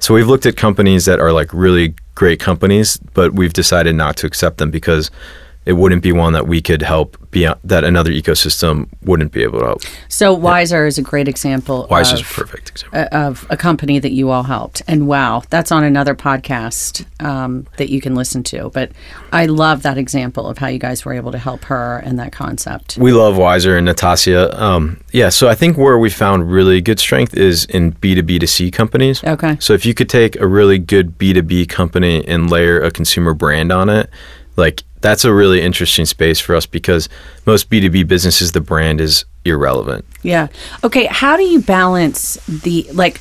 So, 0.00 0.12
we've 0.12 0.28
looked 0.28 0.46
at 0.46 0.56
companies 0.56 1.04
that 1.04 1.20
are 1.20 1.32
like 1.32 1.52
really 1.52 1.94
great 2.14 2.40
companies, 2.40 2.96
but 3.14 3.34
we've 3.34 3.52
decided 3.52 3.94
not 3.94 4.16
to 4.18 4.26
accept 4.26 4.58
them 4.58 4.70
because 4.70 5.10
it 5.66 5.72
wouldn't 5.72 6.02
be 6.02 6.12
one 6.12 6.32
that 6.32 6.46
we 6.46 6.62
could 6.62 6.80
help 6.80 7.18
beyond 7.32 7.58
that 7.64 7.84
another 7.84 8.12
ecosystem 8.12 8.88
wouldn't 9.02 9.32
be 9.32 9.42
able 9.42 9.58
to 9.58 9.64
help. 9.66 9.82
So 10.08 10.32
Wiser 10.32 10.86
is 10.86 10.96
a 10.96 11.02
great 11.02 11.28
example 11.28 11.86
Wise 11.90 12.12
is 12.12 12.20
a 12.20 12.24
perfect 12.24 12.70
example. 12.70 13.00
uh, 13.00 13.08
of 13.12 13.46
a 13.50 13.56
company 13.56 13.98
that 13.98 14.12
you 14.12 14.30
all 14.30 14.44
helped. 14.44 14.80
And 14.86 15.08
wow, 15.08 15.42
that's 15.50 15.72
on 15.72 15.82
another 15.82 16.14
podcast 16.14 17.04
um, 17.22 17.66
that 17.76 17.90
you 17.90 18.00
can 18.00 18.14
listen 18.14 18.42
to. 18.44 18.70
But 18.70 18.92
I 19.32 19.46
love 19.46 19.82
that 19.82 19.98
example 19.98 20.46
of 20.46 20.58
how 20.58 20.68
you 20.68 20.78
guys 20.78 21.04
were 21.04 21.12
able 21.12 21.32
to 21.32 21.38
help 21.38 21.64
her 21.64 21.98
and 21.98 22.18
that 22.20 22.32
concept. 22.32 22.96
We 22.96 23.12
love 23.12 23.36
Wiser 23.36 23.76
and 23.76 23.84
Natasha. 23.86 24.62
Um, 24.62 25.00
yeah, 25.10 25.30
so 25.30 25.48
I 25.48 25.56
think 25.56 25.76
where 25.76 25.98
we 25.98 26.10
found 26.10 26.50
really 26.50 26.80
good 26.80 27.00
strength 27.00 27.34
is 27.36 27.64
in 27.66 27.92
B2B 27.92 28.38
to 28.40 28.46
C 28.46 28.70
companies. 28.70 29.22
Okay. 29.24 29.56
So 29.60 29.72
if 29.72 29.84
you 29.84 29.94
could 29.94 30.08
take 30.08 30.36
a 30.36 30.46
really 30.46 30.78
good 30.78 31.18
B2B 31.18 31.68
company 31.68 32.26
and 32.26 32.48
layer 32.48 32.80
a 32.80 32.90
consumer 32.92 33.34
brand 33.34 33.72
on 33.72 33.88
it, 33.88 34.08
like 34.56 34.82
that's 35.00 35.24
a 35.24 35.32
really 35.32 35.62
interesting 35.62 36.04
space 36.04 36.40
for 36.40 36.54
us 36.54 36.66
because 36.66 37.08
most 37.46 37.70
B2B 37.70 38.08
businesses, 38.08 38.52
the 38.52 38.60
brand 38.60 39.00
is 39.00 39.24
irrelevant. 39.44 40.04
Yeah. 40.22 40.48
Okay. 40.82 41.06
How 41.06 41.36
do 41.36 41.44
you 41.44 41.60
balance 41.60 42.34
the 42.46 42.86
like? 42.92 43.20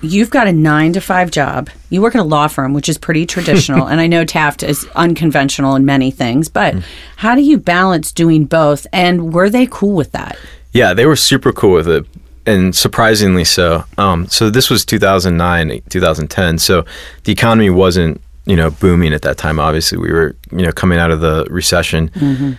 You've 0.00 0.28
got 0.28 0.46
a 0.46 0.52
nine 0.52 0.92
to 0.92 1.00
five 1.00 1.30
job. 1.30 1.70
You 1.88 2.02
work 2.02 2.14
at 2.14 2.20
a 2.20 2.24
law 2.24 2.46
firm, 2.46 2.74
which 2.74 2.88
is 2.88 2.98
pretty 2.98 3.24
traditional, 3.34 3.86
and 3.86 4.00
I 4.00 4.06
know 4.06 4.24
Taft 4.24 4.62
is 4.62 4.86
unconventional 4.94 5.76
in 5.76 5.84
many 5.84 6.10
things. 6.10 6.48
But 6.48 6.76
how 7.16 7.34
do 7.34 7.42
you 7.42 7.58
balance 7.58 8.12
doing 8.12 8.44
both? 8.44 8.86
And 8.92 9.32
were 9.32 9.48
they 9.48 9.66
cool 9.66 9.96
with 9.96 10.12
that? 10.12 10.36
Yeah, 10.72 10.92
they 10.92 11.06
were 11.06 11.16
super 11.16 11.52
cool 11.52 11.72
with 11.72 11.88
it, 11.88 12.06
and 12.46 12.76
surprisingly 12.76 13.44
so. 13.44 13.84
Um, 13.96 14.28
so 14.28 14.50
this 14.50 14.68
was 14.68 14.84
2009, 14.84 15.82
2010. 15.88 16.58
So 16.58 16.84
the 17.22 17.32
economy 17.32 17.70
wasn't 17.70 18.20
you 18.46 18.56
know 18.56 18.70
booming 18.70 19.12
at 19.14 19.22
that 19.22 19.36
time. 19.38 19.58
Obviously, 19.58 19.98
we 19.98 20.12
were 20.12 20.34
you 20.52 20.62
know 20.64 20.72
coming 20.72 20.98
out 20.98 21.10
of 21.10 21.20
the 21.20 21.46
recession. 21.50 22.10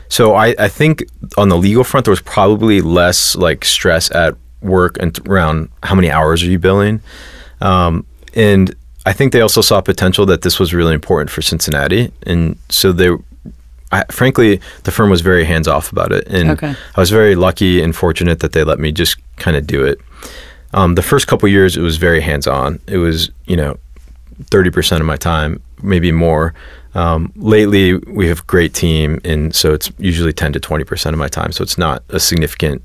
So 0.09 0.35
I, 0.35 0.55
I 0.59 0.67
think 0.67 1.05
on 1.37 1.49
the 1.49 1.57
legal 1.57 1.83
front 1.83 2.05
there 2.05 2.11
was 2.11 2.21
probably 2.21 2.81
less 2.81 3.35
like 3.35 3.65
stress 3.65 4.09
at 4.11 4.35
work 4.61 4.97
and 4.99 5.17
around 5.27 5.69
how 5.83 5.95
many 5.95 6.09
hours 6.09 6.41
are 6.43 6.47
you 6.47 6.57
billing, 6.59 7.01
um, 7.61 8.05
and 8.33 8.73
I 9.05 9.13
think 9.13 9.31
they 9.33 9.41
also 9.41 9.61
saw 9.61 9.81
potential 9.81 10.25
that 10.25 10.41
this 10.41 10.59
was 10.59 10.73
really 10.73 10.93
important 10.95 11.29
for 11.29 11.41
Cincinnati, 11.41 12.11
and 12.23 12.57
so 12.69 12.91
they. 12.91 13.09
I, 13.92 14.04
frankly, 14.11 14.59
the 14.83 14.92
firm 14.92 15.11
was 15.11 15.21
very 15.21 15.45
hands 15.45 15.68
off 15.68 15.92
about 15.92 16.11
it, 16.11 16.27
and 16.27 16.49
Okay. 16.49 16.73
I 16.95 16.99
was 16.99 17.11
very 17.11 17.35
lucky 17.35 17.81
and 17.83 17.95
fortunate 17.95 18.39
that 18.39 18.51
they 18.51 18.63
let 18.63 18.80
me 18.80 18.92
just 18.92 19.15
kind 19.37 19.56
of 19.56 19.68
do 19.68 19.85
it. 19.85 19.99
Um, 20.73 20.95
the 20.95 21.04
first 21.04 21.27
couple 21.27 21.47
years, 21.47 21.77
it 21.77 21.81
was 21.81 21.97
very 21.97 22.19
hands 22.19 22.47
on. 22.47 22.80
It 22.87 22.97
was, 22.97 23.30
you 23.45 23.56
know, 23.56 23.77
30% 24.44 24.99
of 24.99 25.06
my 25.06 25.18
time, 25.18 25.61
maybe 25.81 26.11
more. 26.11 26.54
Um, 26.94 27.33
lately, 27.35 27.95
we 27.97 28.27
have 28.27 28.39
a 28.39 28.44
great 28.44 28.73
team, 28.73 29.19
and 29.25 29.54
so 29.54 29.73
it's 29.73 29.92
usually 29.97 30.31
10 30.33 30.54
to 30.54 30.59
20% 30.59 31.11
of 31.11 31.18
my 31.18 31.27
time. 31.27 31.51
So 31.51 31.61
it's 31.63 31.77
not 31.77 32.04
a 32.09 32.19
significant 32.19 32.81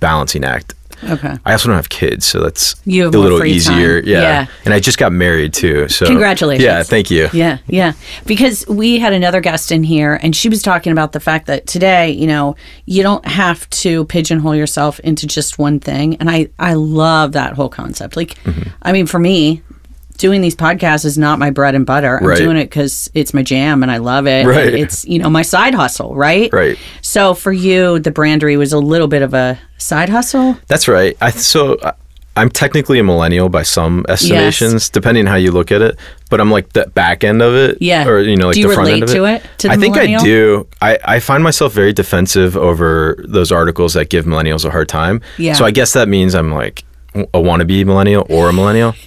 balancing 0.00 0.44
act. 0.44 0.74
Okay. 1.02 1.36
I 1.44 1.52
also 1.52 1.68
don't 1.68 1.76
have 1.76 1.88
kids, 1.88 2.24
so 2.24 2.40
that's 2.40 2.74
a 2.86 2.90
little 3.08 3.44
easier. 3.44 3.98
Yeah. 3.98 4.20
Yeah. 4.20 4.46
And 4.64 4.72
I 4.72 4.80
just 4.80 4.96
got 4.96 5.12
married 5.12 5.52
too. 5.52 5.88
So 5.88 6.06
Congratulations. 6.06 6.64
Yeah, 6.64 6.82
thank 6.82 7.10
you. 7.10 7.28
Yeah, 7.32 7.58
yeah. 7.66 7.92
Because 8.26 8.66
we 8.68 8.98
had 9.00 9.12
another 9.12 9.40
guest 9.40 9.72
in 9.72 9.82
here 9.82 10.18
and 10.22 10.34
she 10.34 10.48
was 10.48 10.62
talking 10.62 10.92
about 10.92 11.12
the 11.12 11.20
fact 11.20 11.46
that 11.46 11.66
today, 11.66 12.10
you 12.10 12.26
know, 12.26 12.56
you 12.86 13.02
don't 13.02 13.26
have 13.26 13.68
to 13.70 14.04
pigeonhole 14.06 14.54
yourself 14.54 14.98
into 15.00 15.26
just 15.26 15.58
one 15.58 15.78
thing. 15.80 16.16
And 16.16 16.30
I, 16.30 16.48
I 16.58 16.74
love 16.74 17.32
that 17.32 17.54
whole 17.54 17.68
concept. 17.68 18.16
Like, 18.16 18.34
Mm-hmm. 18.44 18.70
I 18.82 18.92
mean, 18.92 19.06
for 19.06 19.18
me, 19.18 19.62
doing 20.18 20.40
these 20.40 20.54
podcasts 20.56 21.04
is 21.04 21.18
not 21.18 21.38
my 21.38 21.50
bread 21.50 21.74
and 21.74 21.84
butter. 21.84 22.18
I'm 22.20 22.26
Right. 22.26 22.38
doing 22.38 22.56
it 22.56 22.64
because 22.64 23.10
it's 23.14 23.34
my 23.34 23.42
jam 23.42 23.82
and 23.82 23.90
I 23.90 23.96
love 23.98 24.26
it. 24.26 24.46
Right. 24.46 24.72
It's, 24.74 25.04
you 25.04 25.18
know, 25.18 25.28
my 25.30 25.42
side 25.42 25.74
hustle, 25.74 26.14
right? 26.14 26.52
Right. 26.52 26.78
So 27.02 27.34
for 27.34 27.52
you, 27.52 27.98
the 27.98 28.12
brandery 28.12 28.56
was 28.56 28.72
a 28.72 28.78
little 28.78 29.08
bit 29.08 29.22
of 29.22 29.34
a 29.34 29.58
side 29.78 30.08
hustle. 30.08 30.56
That's 30.68 30.88
right. 30.88 31.16
I 31.20 31.30
so 31.30 31.78
I- 31.82 31.92
I'm 32.36 32.50
technically 32.50 32.98
a 32.98 33.04
millennial 33.04 33.48
by 33.48 33.62
some 33.62 34.04
estimations, 34.08 34.88
depending 34.88 35.24
on 35.26 35.30
how 35.30 35.36
you 35.36 35.52
look 35.52 35.70
at 35.70 35.80
it. 35.82 35.96
But 36.30 36.40
I'm 36.40 36.50
like 36.50 36.72
the 36.72 36.86
back 36.88 37.22
end 37.22 37.40
of 37.42 37.54
it, 37.54 37.78
Yeah. 37.80 38.08
or 38.08 38.18
you 38.20 38.36
know, 38.36 38.46
like 38.48 38.54
Do 38.54 38.60
you 38.62 38.68
the 38.68 38.74
front 38.74 38.88
end 38.90 39.02
relate 39.02 39.10
of 39.10 39.16
to 39.16 39.24
it. 39.26 39.34
it, 39.36 39.58
to 39.58 39.68
the 39.68 39.74
I 39.74 39.76
think 39.76 39.94
millennial? 39.94 40.20
I 40.20 40.24
do. 40.24 40.66
I, 40.82 40.98
I 41.04 41.20
find 41.20 41.44
myself 41.44 41.72
very 41.72 41.92
defensive 41.92 42.56
over 42.56 43.16
those 43.28 43.52
articles 43.52 43.94
that 43.94 44.08
give 44.10 44.24
millennials 44.24 44.64
a 44.64 44.70
hard 44.70 44.88
time. 44.88 45.20
Yeah. 45.38 45.52
So 45.52 45.64
I 45.64 45.70
guess 45.70 45.92
that 45.92 46.08
means 46.08 46.34
I'm 46.34 46.52
like 46.52 46.82
a 47.14 47.38
wannabe 47.38 47.84
millennial 47.84 48.26
or 48.28 48.48
a 48.48 48.52
millennial. 48.52 48.96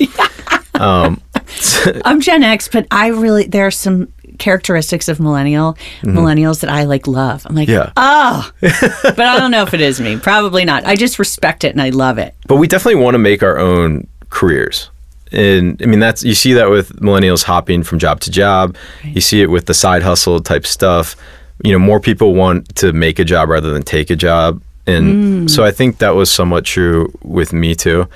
I'm 2.06 2.22
Gen 2.22 2.44
X, 2.44 2.68
but 2.68 2.88
I 2.92 3.08
really 3.08 3.46
there 3.46 3.66
are 3.68 3.72
some 3.72 4.12
characteristics 4.40 5.08
of 5.08 5.20
millennial 5.20 5.74
millennials 6.04 6.60
that 6.62 6.70
I 6.70 6.84
like 6.84 7.08
love. 7.08 7.46
I'm 7.48 7.56
like, 7.56 7.68
Mm-hmm. 7.68 7.88
Yeah. 7.88 7.92
oh, 7.98 8.52
but 8.62 9.20
I 9.20 9.40
don't 9.40 9.52
know 9.52 9.64
if 9.64 9.74
it 9.74 9.82
is 9.82 10.00
me. 10.00 10.18
Probably 10.18 10.64
not. 10.66 10.86
I 10.86 10.96
just 10.96 11.18
respect 11.20 11.64
it 11.64 11.70
and 11.72 11.82
I 11.82 11.90
love 11.90 12.18
it. 12.18 12.36
but 12.48 12.58
we 12.58 12.68
definitely 12.68 13.02
want 13.02 13.16
to 13.16 13.20
make 13.20 13.42
our 13.44 13.58
own 13.58 14.08
careers. 14.30 14.90
And 15.32 15.82
I 15.82 15.88
mean, 15.88 16.00
that's 16.00 16.24
you 16.24 16.36
see 16.36 16.54
that 16.54 16.70
with 16.70 16.96
millennials 17.02 17.44
hopping 17.44 17.84
from 17.84 18.00
job 18.00 18.20
to 18.22 18.32
job. 18.32 18.76
You 19.04 19.20
see 19.22 19.42
it 19.42 19.50
with 19.50 19.66
the 19.66 19.74
side 19.74 20.02
hustle 20.04 20.40
type 20.40 20.66
stuff. 20.66 21.16
You 21.64 21.74
know, 21.74 21.80
more 21.80 22.00
people 22.00 22.34
want 22.36 22.76
to 22.78 22.94
make 22.94 23.20
a 23.20 23.26
job 23.26 23.50
rather 23.50 23.72
than 23.74 23.82
take 23.84 24.10
a 24.10 24.16
job. 24.16 24.62
And 24.86 25.52
so 25.52 25.66
I 25.66 25.72
think 25.72 25.98
that 25.98 26.16
was 26.16 26.32
somewhat 26.32 26.64
true 26.64 27.12
with 27.24 27.52
me 27.52 27.76
too. 27.76 28.08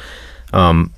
Um, 0.53 0.94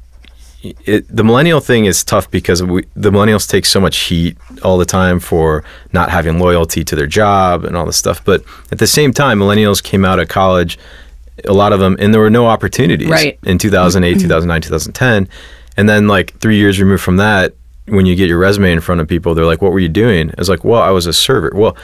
it, 0.64 1.06
the 1.14 1.24
millennial 1.24 1.60
thing 1.60 1.86
is 1.86 2.04
tough 2.04 2.32
because 2.32 2.64
we, 2.64 2.86
the 2.96 3.12
millennials 3.12 3.48
take 3.50 3.66
so 3.66 3.80
much 3.82 3.98
heat 3.98 4.38
all 4.64 4.78
the 4.78 4.86
time 4.86 5.20
for 5.20 5.64
not 5.92 6.10
having 6.10 6.40
loyalty 6.40 6.84
to 6.86 6.96
their 6.96 7.08
job 7.08 7.66
and 7.66 7.76
all 7.76 7.86
this 7.86 7.98
stuff. 7.98 8.24
But 8.24 8.44
at 8.72 8.80
the 8.80 8.88
same 8.88 9.12
time, 9.12 9.40
millennials 9.40 9.84
came 9.84 10.06
out 10.06 10.20
of 10.20 10.30
college, 10.30 10.80
a 11.46 11.54
lot 11.54 11.74
of 11.74 11.80
them, 11.80 11.98
and 12.00 12.14
there 12.14 12.22
were 12.22 12.30
no 12.30 12.48
opportunities 12.48 13.10
Right. 13.10 13.38
in 13.44 13.58
2008, 13.58 14.20
2009, 14.22 14.62
2010. 14.62 15.28
And 15.76 15.90
then, 15.90 16.08
like, 16.08 16.38
three 16.40 16.58
years 16.58 16.80
removed 16.80 17.04
from 17.04 17.18
that, 17.18 17.54
when 17.88 18.06
you 18.06 18.16
get 18.16 18.30
your 18.30 18.38
resume 18.40 18.72
in 18.72 18.80
front 18.80 19.02
of 19.02 19.08
people, 19.10 19.36
they're 19.36 19.46
like, 19.46 19.62
What 19.62 19.74
were 19.74 19.80
you 19.80 19.90
doing? 19.90 20.30
I 20.30 20.36
was 20.38 20.48
like, 20.48 20.64
Well, 20.64 20.82
I 20.82 20.92
was 20.92 21.06
a 21.08 21.14
server. 21.14 21.52
Well, 21.54 21.76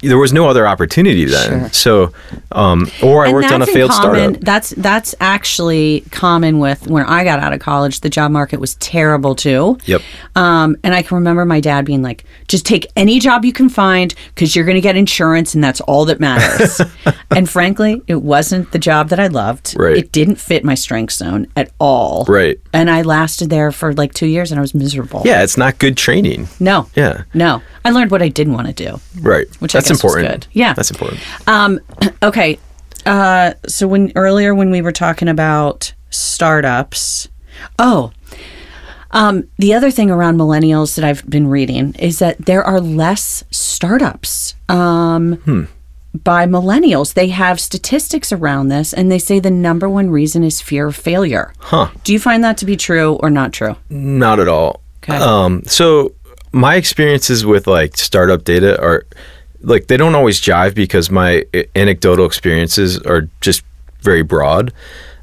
there 0.00 0.18
was 0.18 0.32
no 0.32 0.48
other 0.48 0.66
opportunity 0.66 1.24
then. 1.24 1.72
So, 1.72 2.12
um, 2.52 2.90
or 3.02 3.24
I 3.24 3.26
And 3.26 3.34
worked 3.34 3.52
on 3.52 3.62
a 3.62 3.66
failed 3.66 3.90
common, 3.90 4.14
startup. 4.34 4.40
That's 4.40 4.70
that's 4.70 5.14
actually 5.20 6.04
common 6.10 6.58
with 6.58 6.86
when 6.88 7.04
I 7.04 7.24
got 7.24 7.40
out 7.40 7.52
of 7.52 7.60
college. 7.60 8.00
The 8.00 8.08
job 8.10 8.30
market 8.30 8.60
was 8.60 8.74
terrible 8.76 9.34
too. 9.34 9.78
Yep. 9.84 10.02
Um, 10.36 10.76
and 10.84 10.94
I 10.94 11.02
can 11.02 11.16
remember 11.16 11.44
my 11.44 11.60
dad 11.60 11.84
being 11.84 12.02
like, 12.02 12.24
"Just 12.46 12.64
take 12.66 12.86
any 12.96 13.18
job 13.18 13.44
you 13.44 13.52
can 13.52 13.68
find 13.68 14.14
because 14.34 14.54
you're 14.54 14.64
going 14.64 14.76
to 14.76 14.80
get 14.80 14.96
insurance, 14.96 15.54
and 15.54 15.62
that's 15.62 15.80
all 15.82 16.04
that 16.06 16.20
matters." 16.20 16.80
and 17.30 17.48
frankly, 17.48 18.02
it 18.06 18.22
wasn't 18.22 18.72
the 18.72 18.78
job 18.78 19.08
that 19.08 19.20
I 19.20 19.26
loved. 19.26 19.74
Right. 19.78 19.96
It 19.96 20.12
didn't 20.12 20.36
fit 20.36 20.64
my 20.64 20.74
strength 20.74 21.14
zone 21.14 21.46
at 21.56 21.70
all. 21.78 22.24
Right. 22.28 22.58
And 22.72 22.90
I 22.90 23.02
lasted 23.02 23.50
there 23.50 23.72
for 23.72 23.92
like 23.94 24.14
two 24.14 24.26
years, 24.26 24.50
and 24.50 24.58
I 24.58 24.62
was 24.62 24.74
miserable. 24.74 25.22
Yeah, 25.24 25.42
it's 25.42 25.56
not 25.56 25.78
good 25.78 25.96
training. 25.96 26.48
No. 26.60 26.88
Yeah. 26.94 27.24
No. 27.34 27.62
I 27.84 27.90
learned 27.90 28.10
what 28.10 28.22
I 28.22 28.28
didn't 28.28 28.52
want 28.52 28.66
to 28.66 28.72
do. 28.72 29.00
Right. 29.20 29.46
Which 29.60 29.74
I 29.74 29.80
That's 29.88 30.02
important. 30.02 30.28
good. 30.28 30.46
Yeah. 30.52 30.72
That's 30.74 30.90
important. 30.90 31.20
Um, 31.48 31.80
okay. 32.22 32.58
Uh, 33.06 33.54
so 33.66 33.88
when 33.88 34.12
earlier 34.16 34.54
when 34.54 34.70
we 34.70 34.82
were 34.82 34.92
talking 34.92 35.28
about 35.28 35.94
startups, 36.10 37.28
oh, 37.78 38.12
um, 39.10 39.48
the 39.58 39.72
other 39.72 39.90
thing 39.90 40.10
around 40.10 40.36
millennials 40.36 40.94
that 40.96 41.04
I've 41.04 41.28
been 41.28 41.46
reading 41.46 41.94
is 41.94 42.18
that 42.18 42.44
there 42.44 42.62
are 42.62 42.80
less 42.80 43.44
startups 43.50 44.54
um, 44.68 45.68
by 46.12 46.44
millennials. 46.46 47.14
They 47.14 47.28
have 47.28 47.58
statistics 47.58 48.32
around 48.32 48.68
this, 48.68 48.92
and 48.92 49.10
they 49.10 49.18
say 49.18 49.40
the 49.40 49.50
number 49.50 49.88
one 49.88 50.10
reason 50.10 50.44
is 50.44 50.60
fear 50.60 50.88
of 50.88 50.96
failure. 50.96 51.52
Huh. 51.58 51.88
Do 52.04 52.12
you 52.12 52.18
find 52.18 52.44
that 52.44 52.58
to 52.58 52.66
be 52.66 52.76
true 52.76 53.14
or 53.14 53.30
not 53.30 53.52
true? 53.52 53.76
Not 53.88 54.40
at 54.40 54.48
all. 54.48 54.82
Okay. 55.02 55.16
Um, 55.16 55.62
so 55.64 56.14
my 56.52 56.76
experiences 56.76 57.46
with 57.46 57.66
like 57.66 57.96
startup 57.96 58.44
data 58.44 58.80
are 58.82 59.06
like 59.60 59.86
they 59.88 59.96
don't 59.96 60.14
always 60.14 60.40
jive 60.40 60.74
because 60.74 61.10
my 61.10 61.44
anecdotal 61.74 62.26
experiences 62.26 62.98
are 62.98 63.28
just 63.40 63.62
very 64.00 64.22
broad. 64.22 64.72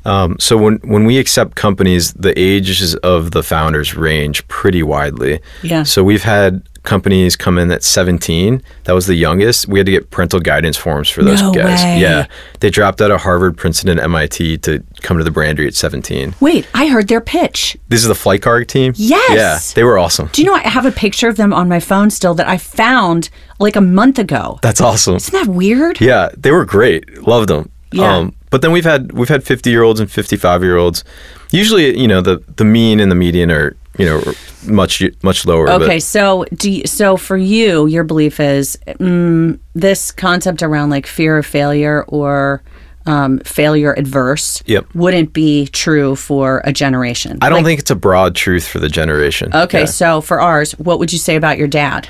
Um, 0.06 0.38
so 0.40 0.56
when 0.58 0.76
when 0.84 1.06
we 1.06 1.18
accept 1.18 1.56
companies, 1.56 2.14
the 2.14 2.38
ages 2.40 2.96
of 2.96 3.32
the 3.32 3.44
founders 3.44 3.96
range 3.96 4.48
pretty 4.48 4.84
widely. 4.84 5.40
Yeah. 5.64 5.84
So 5.84 6.04
we've 6.04 6.24
had 6.24 6.62
companies 6.86 7.36
come 7.36 7.58
in 7.58 7.70
at 7.72 7.84
17. 7.84 8.62
That 8.86 8.94
was 8.94 9.08
the 9.08 9.16
youngest. 9.16 9.68
We 9.68 9.80
had 9.80 9.86
to 9.88 9.92
get 9.92 10.12
parental 10.12 10.40
guidance 10.40 10.78
forms 10.78 11.10
for 11.10 11.24
those 11.24 11.42
No 11.42 11.52
guys. 11.54 11.84
way. 11.84 12.00
Yeah. 12.00 12.28
They 12.60 12.70
dropped 12.70 13.02
out 13.02 13.12
of 13.12 13.22
Harvard, 13.22 13.58
Princeton, 13.58 13.90
and 13.90 14.00
MIT 14.00 14.60
to 14.60 14.84
come 15.02 15.18
to 15.18 15.24
the 15.24 15.30
Brandery 15.32 15.68
at 15.68 15.76
17. 15.76 16.36
Wait, 16.40 16.68
I 16.74 16.88
heard 16.88 17.08
their 17.08 17.22
pitch. 17.22 17.76
This 17.90 18.02
is 18.02 18.08
the 18.08 18.14
FlightCar 18.14 18.66
team? 18.68 18.94
Yes. 18.96 19.32
Yeah. 19.36 19.60
They 19.76 19.84
were 19.84 19.98
awesome. 19.98 20.30
Do 20.32 20.42
you 20.42 20.48
know 20.48 20.54
I 20.56 20.60
have 20.60 20.86
a 20.86 20.92
picture 20.92 21.28
of 21.28 21.36
them 21.38 21.54
on 21.54 21.68
my 21.68 21.80
phone 21.80 22.10
still 22.10 22.34
that 22.36 22.48
I 22.48 22.58
found 22.58 23.30
like 23.60 23.76
a 23.76 23.82
month 23.82 24.20
ago? 24.20 24.60
That's 24.62 24.80
awesome. 24.82 25.16
Isn't 25.16 25.34
that 25.34 25.52
weird? 25.54 26.00
Yeah, 26.00 26.30
they 26.38 26.52
were 26.52 26.66
great. 26.66 27.28
Loved 27.28 27.50
them. 27.50 27.70
Yeah. 27.92 28.16
Um, 28.18 28.36
but 28.50 28.62
then 28.62 28.72
we've 28.72 28.84
had 28.86 29.12
we've 29.14 29.30
had 29.30 29.44
50 29.44 29.70
year 29.70 29.84
olds 29.84 30.00
and 30.00 30.10
55 30.10 30.64
year 30.64 30.78
olds. 30.78 31.04
Usually, 31.52 31.98
you 31.98 32.08
know, 32.08 32.22
the 32.22 32.42
the 32.58 32.66
mean 32.66 33.00
and 33.00 33.12
the 33.12 33.16
median 33.16 33.52
are 33.52 33.76
you 33.98 34.06
know 34.06 34.22
much 34.68 35.04
much 35.24 35.46
lower. 35.46 35.66
but- 35.68 35.82
Okay, 35.84 36.00
so 36.00 36.46
do 36.56 36.72
you, 36.72 36.84
so 36.86 37.18
for 37.18 37.38
you, 37.38 37.88
your 37.88 38.04
belief 38.04 38.40
is 38.40 38.78
mm, 38.88 39.60
this 39.74 40.12
concept 40.12 40.62
around 40.64 40.90
like 40.90 41.06
fear 41.08 41.38
of 41.38 41.46
failure 41.46 42.04
or 42.08 42.62
um, 43.08 43.38
failure 43.40 43.94
adverse 43.98 44.64
Yep. 44.66 44.88
wouldn't 44.96 45.32
be 45.32 45.68
true 45.68 46.16
for 46.16 46.62
a 46.66 46.74
generation. 46.74 47.38
I 47.42 47.50
don't 47.50 47.58
Like- 47.60 47.66
think 47.66 47.80
it's 47.82 47.92
a 47.92 47.96
broad 47.96 48.34
truth 48.36 48.68
for 48.68 48.80
the 48.80 48.90
generation. 48.90 49.52
Okay, 49.54 49.82
Yeah. 49.82 49.86
so 49.86 50.22
for 50.22 50.42
ours, 50.42 50.72
what 50.74 50.98
would 51.00 51.14
you 51.14 51.20
say 51.20 51.36
about 51.36 51.58
your 51.60 51.68
dad? 51.68 52.08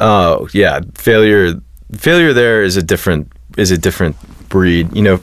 Oh 0.00 0.48
yeah, 0.52 0.80
failure. 0.94 1.54
Failure 1.96 2.32
there 2.32 2.62
is 2.62 2.76
a 2.76 2.82
different 2.82 3.30
is 3.56 3.70
a 3.70 3.78
different 3.78 4.16
breed. 4.48 4.94
You 4.94 5.02
know, 5.02 5.20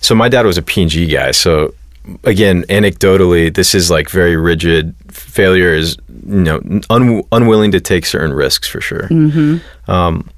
so 0.00 0.14
my 0.14 0.28
dad 0.28 0.46
was 0.46 0.56
a 0.58 0.62
P&G 0.62 1.06
guy. 1.06 1.30
So 1.32 1.74
again, 2.24 2.62
anecdotally, 2.64 3.52
this 3.54 3.74
is 3.74 3.90
like 3.90 4.08
very 4.10 4.36
rigid. 4.36 4.94
Failure 5.10 5.74
is 5.74 5.96
you 6.26 6.40
know 6.42 6.60
un, 6.90 7.22
unwilling 7.32 7.72
to 7.72 7.80
take 7.80 8.06
certain 8.06 8.32
risks 8.32 8.68
for 8.68 8.80
sure. 8.80 9.08
Mm-hmm. 9.08 9.90
Um, 9.90 10.28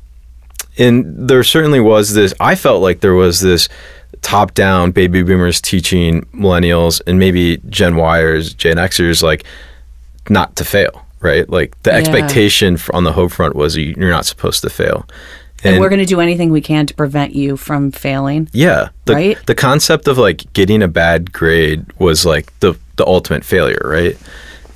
and 0.79 1.29
there 1.29 1.43
certainly 1.43 1.81
was 1.81 2.15
this. 2.15 2.33
I 2.41 2.55
felt 2.55 2.83
like 2.83 3.01
there 3.01 3.15
was 3.15 3.41
this 3.41 3.69
top 4.23 4.55
down 4.55 4.91
baby 4.93 5.23
boomers 5.23 5.61
teaching 5.61 6.23
millennials 6.35 7.01
and 7.07 7.19
maybe 7.19 7.59
Gen 7.69 7.95
Yers, 7.95 8.57
Gen 8.57 8.77
Xers 8.77 9.23
like 9.23 9.45
not 10.29 10.57
to 10.57 10.65
fail. 10.65 11.05
Right, 11.21 11.51
like 11.51 11.75
the 11.83 11.91
Yeah. 11.91 11.97
expectation 11.97 12.79
on 12.95 13.03
the 13.03 13.13
home 13.13 13.29
front 13.29 13.57
was 13.57 13.77
you're 13.77 14.09
not 14.09 14.25
supposed 14.25 14.63
to 14.63 14.71
fail. 14.71 15.05
And, 15.65 15.81
we're 15.81 15.89
going 15.89 15.99
to 16.01 16.07
do 16.07 16.21
anything 16.21 16.51
we 16.51 16.61
can 16.61 16.87
to 16.87 16.95
prevent 16.95 17.35
you 17.35 17.57
from 17.57 17.91
failing. 17.91 18.49
Yeah, 18.53 18.91
the, 19.07 19.15
Right? 19.15 19.47
The 19.47 19.55
concept 19.55 20.07
of 20.09 20.19
like 20.19 20.53
getting 20.53 20.83
a 20.83 20.89
bad 20.89 21.33
grade 21.33 21.85
was 21.99 22.25
like 22.25 22.59
the 22.61 22.79
the 22.97 23.07
ultimate 23.07 23.45
failure, 23.45 23.81
right? 23.85 24.17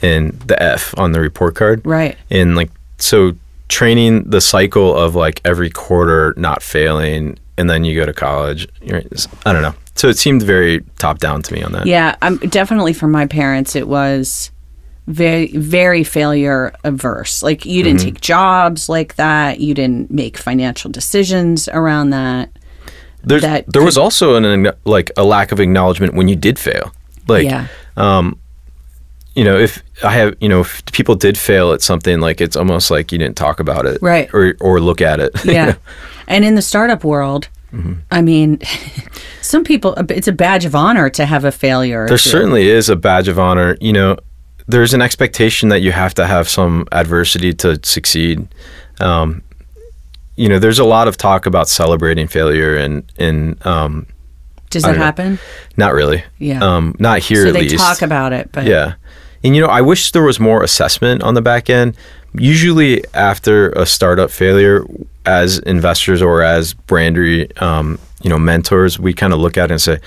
And 0.01 0.33
the 0.41 0.61
F 0.63 0.97
on 0.99 1.13
the 1.13 1.21
report 1.21 1.55
card, 1.55 1.85
Right. 1.85 2.17
And 2.31 2.57
like 2.57 2.71
so, 2.99 3.35
training 3.69 4.31
the 4.31 4.41
cycle 4.41 4.97
of 4.97 5.15
like 5.15 5.41
every 5.45 5.71
quarter 5.71 6.35
not 6.37 6.63
failing, 6.63 7.39
and 7.59 7.69
then 7.69 7.85
you 7.85 7.97
go 7.97 8.07
to 8.07 8.13
college. 8.13 8.69
You're, 8.81 9.03
I 9.45 9.53
don't 9.53 9.63
know. 9.63 9.75
So 9.95 10.09
it 10.09 10.19
seemed 10.19 10.43
very 10.43 10.85
top 10.99 11.19
down 11.19 11.43
to 11.43 11.53
me 11.53 11.63
on 11.63 11.73
that. 11.73 11.87
Yeah, 11.87 12.17
I'm 12.23 12.39
definitely 12.39 12.93
for 12.93 13.09
my 13.09 13.27
parents. 13.27 13.77
It 13.77 13.89
was 13.89 14.52
very, 15.13 15.49
very 15.57 16.05
failure 16.05 16.73
averse. 16.85 17.43
Like 17.43 17.65
you 17.65 17.83
didn't 17.83 18.01
mm-hmm. 18.01 18.15
take 18.15 18.21
jobs 18.21 18.89
like 18.89 19.17
that. 19.17 19.61
You 19.61 19.75
didn't 19.75 20.11
make 20.11 20.37
financial 20.39 20.91
decisions 20.91 21.69
around 21.69 22.11
that. 22.11 22.51
There's, 23.25 23.43
that 23.43 23.73
there 23.73 23.83
was 23.83 23.97
also 23.97 24.35
an 24.35 24.73
like 24.85 25.11
a 25.17 25.23
lack 25.23 25.53
of 25.53 25.61
acknowledgement 25.61 26.15
when 26.15 26.29
you 26.29 26.35
did 26.37 26.59
fail. 26.59 26.93
Like, 27.29 27.45
yeah, 27.45 27.69
um, 27.97 28.39
you 29.35 29.45
know, 29.45 29.57
if 29.57 29.83
I 30.03 30.13
have, 30.13 30.35
you 30.41 30.49
know, 30.49 30.61
if 30.61 30.85
people 30.87 31.15
did 31.15 31.39
fail 31.39 31.73
at 31.73 31.83
something, 31.83 32.21
like 32.21 32.41
it's 32.41 32.57
almost 32.57 32.91
like 32.91 33.13
you 33.13 33.19
didn't 33.19 33.37
talk 33.37 33.61
about 33.61 33.87
it, 33.87 34.01
Right. 34.03 34.33
Or 34.35 34.55
or 34.61 34.81
look 34.81 35.01
at 35.01 35.21
it. 35.21 35.33
yeah. 35.45 35.75
and 36.27 36.45
in 36.45 36.55
the 36.55 36.63
startup 36.63 37.05
world, 37.05 37.49
mm-hmm. 37.73 37.95
I 38.11 38.23
mean, 38.23 38.61
some 39.41 39.63
people, 39.63 39.95
it's 40.09 40.29
a 40.29 40.33
badge 40.33 40.65
of 40.65 40.75
honor 40.75 41.09
to 41.11 41.25
have 41.25 41.45
a 41.45 41.53
failure. 41.53 42.09
There 42.09 42.19
certainly 42.19 42.69
is 42.69 42.89
a 42.89 42.97
badge 42.97 43.29
of 43.29 43.39
honor. 43.39 43.77
You 43.81 43.93
know, 43.93 44.17
there's 44.73 44.93
an 44.95 45.01
expectation 45.03 45.69
that 45.69 45.81
you 45.81 45.93
have 45.93 46.15
to 46.15 46.27
have 46.27 46.49
some 46.49 46.87
adversity 46.91 47.55
to 47.55 47.79
succeed. 47.85 48.49
Um, 49.01 49.43
you 50.35 50.49
know, 50.49 50.59
there's 50.59 50.79
a 50.81 50.85
lot 50.85 51.07
of 51.09 51.17
talk 51.17 51.47
about 51.47 51.69
celebrating 51.69 52.27
failure, 52.27 52.77
and 52.77 53.05
and 53.19 53.65
um, 53.65 54.07
Does 54.71 54.83
that 54.83 54.97
know. 54.97 54.99
happen? 55.03 55.39
not 55.77 55.93
really. 55.95 56.25
Yeah. 56.39 56.61
Um, 56.65 56.95
not 56.99 57.21
here 57.21 57.43
so 57.45 57.49
at 57.49 57.55
they 57.55 57.69
least. 57.69 57.79
talk 57.79 58.03
about 58.03 58.33
it, 58.33 58.51
but 58.53 58.67
Yeah. 58.67 58.95
And 59.45 59.55
you 59.57 59.63
know, 59.63 59.69
I 59.69 59.81
wish 59.81 60.13
there 60.13 60.23
was 60.23 60.39
more 60.41 60.63
assessment 60.63 61.23
on 61.23 61.35
the 61.35 61.43
back 61.43 61.69
end. 61.71 61.97
Usually 62.35 63.05
after 63.15 63.71
a 63.71 63.85
startup 63.87 64.31
failure, 64.31 64.85
as 65.27 65.59
investors 65.61 66.23
or 66.23 66.43
as 66.43 66.75
Brandery, 66.75 67.61
um, 67.61 67.99
you 68.23 68.31
know, 68.31 68.39
mentors, 68.39 68.99
we 68.99 69.13
kind 69.13 69.33
of 69.33 69.39
look 69.41 69.59
at 69.59 69.71
it 69.71 69.73
and 69.73 69.81
say, 69.81 69.99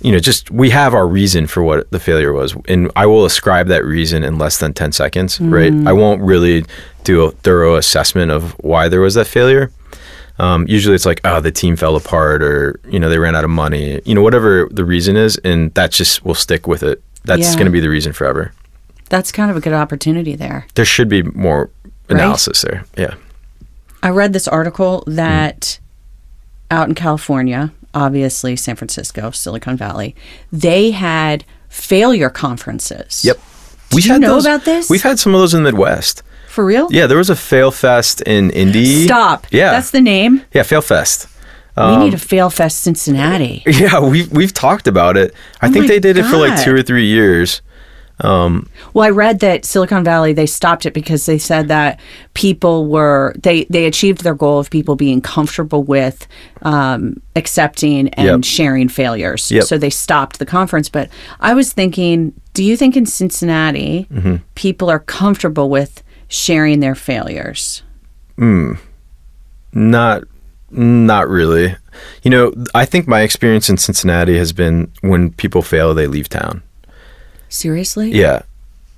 you 0.00 0.12
know, 0.12 0.18
just 0.18 0.50
we 0.50 0.70
have 0.70 0.92
our 0.94 1.06
reason 1.06 1.46
for 1.46 1.62
what 1.62 1.90
the 1.90 1.98
failure 2.00 2.32
was, 2.32 2.54
and 2.68 2.90
I 2.96 3.06
will 3.06 3.24
ascribe 3.24 3.68
that 3.68 3.84
reason 3.84 4.22
in 4.24 4.38
less 4.38 4.58
than 4.58 4.74
ten 4.74 4.92
seconds. 4.92 5.40
Right? 5.40 5.72
I 5.86 5.92
won't 5.92 6.20
really 6.22 6.64
do 7.04 7.22
a 7.24 7.30
thorough 7.30 7.76
assessment 7.76 8.30
of 8.30 8.52
why 8.60 8.88
there 8.88 9.00
was 9.00 9.14
that 9.14 9.26
failure. 9.26 9.70
Um, 10.38 10.66
usually, 10.68 10.94
it's 10.96 11.06
like, 11.06 11.20
oh, 11.24 11.40
the 11.40 11.52
team 11.52 11.76
fell 11.76 11.96
apart, 11.96 12.42
or 12.42 12.80
you 12.88 12.98
know, 12.98 13.08
they 13.08 13.18
ran 13.18 13.36
out 13.36 13.44
of 13.44 13.50
money. 13.50 14.00
You 14.04 14.14
know, 14.14 14.22
whatever 14.22 14.68
the 14.70 14.84
reason 14.84 15.16
is, 15.16 15.38
and 15.38 15.72
that 15.74 15.90
just 15.92 16.24
will 16.24 16.34
stick 16.34 16.66
with 16.66 16.82
it. 16.82 17.02
That's 17.24 17.50
Yeah. 17.50 17.54
going 17.54 17.66
to 17.66 17.70
be 17.72 17.80
the 17.80 17.88
reason 17.90 18.12
forever. 18.12 18.52
that's 19.10 19.30
kind 19.30 19.50
of 19.50 19.56
a 19.56 19.60
good 19.60 19.72
opportunity 19.74 20.34
there. 20.34 20.66
There 20.74 20.84
should 20.84 21.08
be 21.08 21.22
more 21.22 21.70
Right? 22.08 22.18
analysis 22.18 22.62
there. 22.62 22.84
Yeah. 22.96 23.14
I 24.02 24.08
read 24.08 24.32
this 24.32 24.48
article 24.48 25.04
that 25.06 25.78
out 26.70 26.88
in 26.88 26.94
California, 26.94 27.70
obviously 27.94 28.56
San 28.56 28.76
Francisco, 28.76 29.30
Silicon 29.30 29.76
Valley, 29.76 30.14
they 30.52 30.90
had 30.90 31.44
failure 31.68 32.30
conferences. 32.30 33.24
Yep. 33.24 33.38
We've 33.92 34.06
you 34.06 34.12
had 34.12 34.20
know 34.20 34.34
those, 34.34 34.44
about 34.44 34.64
this? 34.64 34.90
We've 34.90 35.02
had 35.02 35.18
some 35.18 35.34
of 35.34 35.40
those 35.40 35.54
in 35.54 35.62
the 35.62 35.70
Midwest. 35.70 36.22
For 36.48 36.64
real? 36.64 36.88
Yeah, 36.92 37.06
there 37.06 37.18
was 37.18 37.30
a 37.30 37.36
Fail 37.36 37.70
Fest 37.70 38.20
in 38.22 38.50
Indy. 38.50 39.06
Stop. 39.06 39.46
Yeah. 39.50 39.70
That's 39.70 39.90
the 39.90 40.00
name. 40.00 40.42
yeah, 40.52 40.62
Fail 40.62 40.82
Fest. 40.82 41.26
we 41.76 41.82
um, 41.82 42.00
need 42.00 42.14
a 42.14 42.18
Fail 42.18 42.50
Fest 42.50 42.80
Cincinnati. 42.80 43.62
Yeah, 43.66 44.00
we've 44.00 44.30
we've 44.30 44.54
talked 44.54 44.86
about 44.86 45.16
it. 45.16 45.34
I 45.60 45.66
oh 45.66 45.72
think 45.72 45.76
Oh 45.76 45.80
my 45.80 45.86
they 45.88 46.00
did 46.00 46.16
it 46.18 46.24
for 46.24 46.36
like 46.36 46.62
two 46.62 46.74
or 46.74 46.82
three 46.82 47.06
years. 47.06 47.60
Well, 48.22 49.04
I 49.04 49.10
read 49.10 49.40
that 49.40 49.64
Silicon 49.64 50.04
Valley 50.04 50.32
they 50.32 50.46
stopped 50.46 50.86
it 50.86 50.94
because 50.94 51.26
they 51.26 51.38
said 51.38 51.68
that 51.68 51.98
people 52.34 52.86
were 52.86 53.34
they 53.42 53.64
they 53.64 53.86
achieved 53.86 54.22
their 54.22 54.34
goal 54.34 54.58
of 54.60 54.70
people 54.70 54.94
being 54.96 55.20
comfortable 55.20 55.82
with 55.82 56.26
um, 56.62 57.20
accepting 57.36 58.08
and 58.10 58.26
Yep. 58.26 58.44
sharing 58.44 58.88
failures. 58.88 59.50
Yep. 59.50 59.64
So 59.64 59.78
they 59.78 59.90
stopped 59.90 60.38
the 60.38 60.46
conference. 60.46 60.88
But 60.88 61.08
I 61.40 61.54
was 61.54 61.72
thinking, 61.72 62.32
do 62.54 62.62
you 62.62 62.76
think 62.76 62.96
in 62.96 63.06
Cincinnati 63.06 64.06
Mm-hmm. 64.12 64.36
people 64.54 64.88
are 64.90 65.00
comfortable 65.00 65.68
with 65.68 66.02
sharing 66.28 66.80
their 66.80 66.94
failures? 66.94 67.82
Mm, 68.38 68.78
Not 69.72 70.24
not 70.70 71.28
really. 71.28 71.76
You 72.22 72.30
know, 72.30 72.52
I 72.74 72.84
think 72.84 73.06
my 73.06 73.20
experience 73.20 73.68
in 73.70 73.76
Cincinnati 73.76 74.36
has 74.38 74.52
been 74.52 74.90
when 75.02 75.30
people 75.32 75.62
fail, 75.62 75.94
they 75.94 76.06
leave 76.08 76.28
town. 76.28 76.62
Seriously? 77.54 78.10
Yeah. 78.10 78.42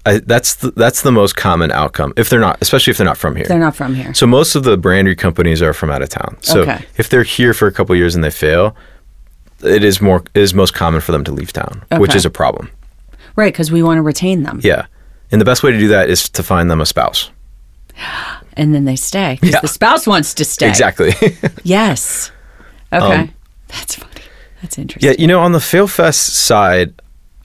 I, 0.06 0.18
that's 0.18 0.54
the, 0.54 0.70
that's 0.70 1.02
the 1.02 1.10
most 1.10 1.34
common 1.36 1.72
outcome 1.72 2.12
if 2.16 2.30
they're 2.30 2.38
not, 2.40 2.58
especially 2.60 2.92
if 2.92 2.96
they're 2.96 3.04
not 3.06 3.18
from 3.18 3.34
here. 3.34 3.44
They're 3.46 3.58
not 3.58 3.75
from 3.75 3.94
here. 3.94 4.14
So 4.14 4.25
most 4.26 4.54
of 4.54 4.62
the 4.62 4.78
brandery 4.78 5.18
companies 5.18 5.60
are 5.60 5.72
from 5.75 5.90
out 5.90 6.00
of 6.00 6.08
town. 6.08 6.36
So 6.42 6.60
Okay. 6.62 6.84
if 6.96 7.08
they're 7.08 7.25
here 7.25 7.52
for 7.52 7.66
a 7.66 7.72
couple 7.72 7.94
years 7.96 8.14
and 8.14 8.22
they 8.22 8.30
fail, 8.30 8.76
it 9.64 9.82
is 9.82 10.00
more 10.00 10.22
it 10.34 10.40
is 10.42 10.54
most 10.54 10.75
common 10.75 11.00
for 11.00 11.10
them 11.12 11.25
to 11.25 11.32
leave 11.32 11.52
town, 11.52 11.82
which 11.98 12.14
is 12.14 12.25
a 12.25 12.30
problem. 12.30 12.70
right, 13.34 13.52
because 13.52 13.70
we 13.72 13.82
want 13.82 13.98
to 13.98 14.02
retain 14.02 14.44
them. 14.44 14.60
Yeah. 14.62 14.86
And 15.32 15.40
the 15.40 15.44
best 15.44 15.62
way 15.64 15.72
to 15.72 15.78
do 15.78 15.88
that 15.88 16.08
is 16.08 16.28
to 16.30 16.42
find 16.42 16.70
them 16.70 16.80
a 16.80 16.86
spouse. 16.86 17.30
And 18.58 18.75
then 18.75 18.86
they 18.86 18.96
stay. 18.96 19.38
Yeah. 19.42 19.60
The 19.60 19.68
spouse 19.68 20.06
wants 20.06 20.32
to 20.34 20.44
stay. 20.44 20.66
Exactly. 20.68 21.12
Yes. 21.62 22.30
Okay. 22.90 23.04
Um, 23.22 23.34
That's 23.68 23.96
funny. 23.96 24.22
That's 24.62 24.78
interesting. 24.78 25.10
yeah, 25.10 25.16
you 25.18 25.26
know, 25.26 25.40
on 25.40 25.52
the 25.52 25.60
fail 25.60 25.86
fest 25.86 26.22
side, 26.34 26.94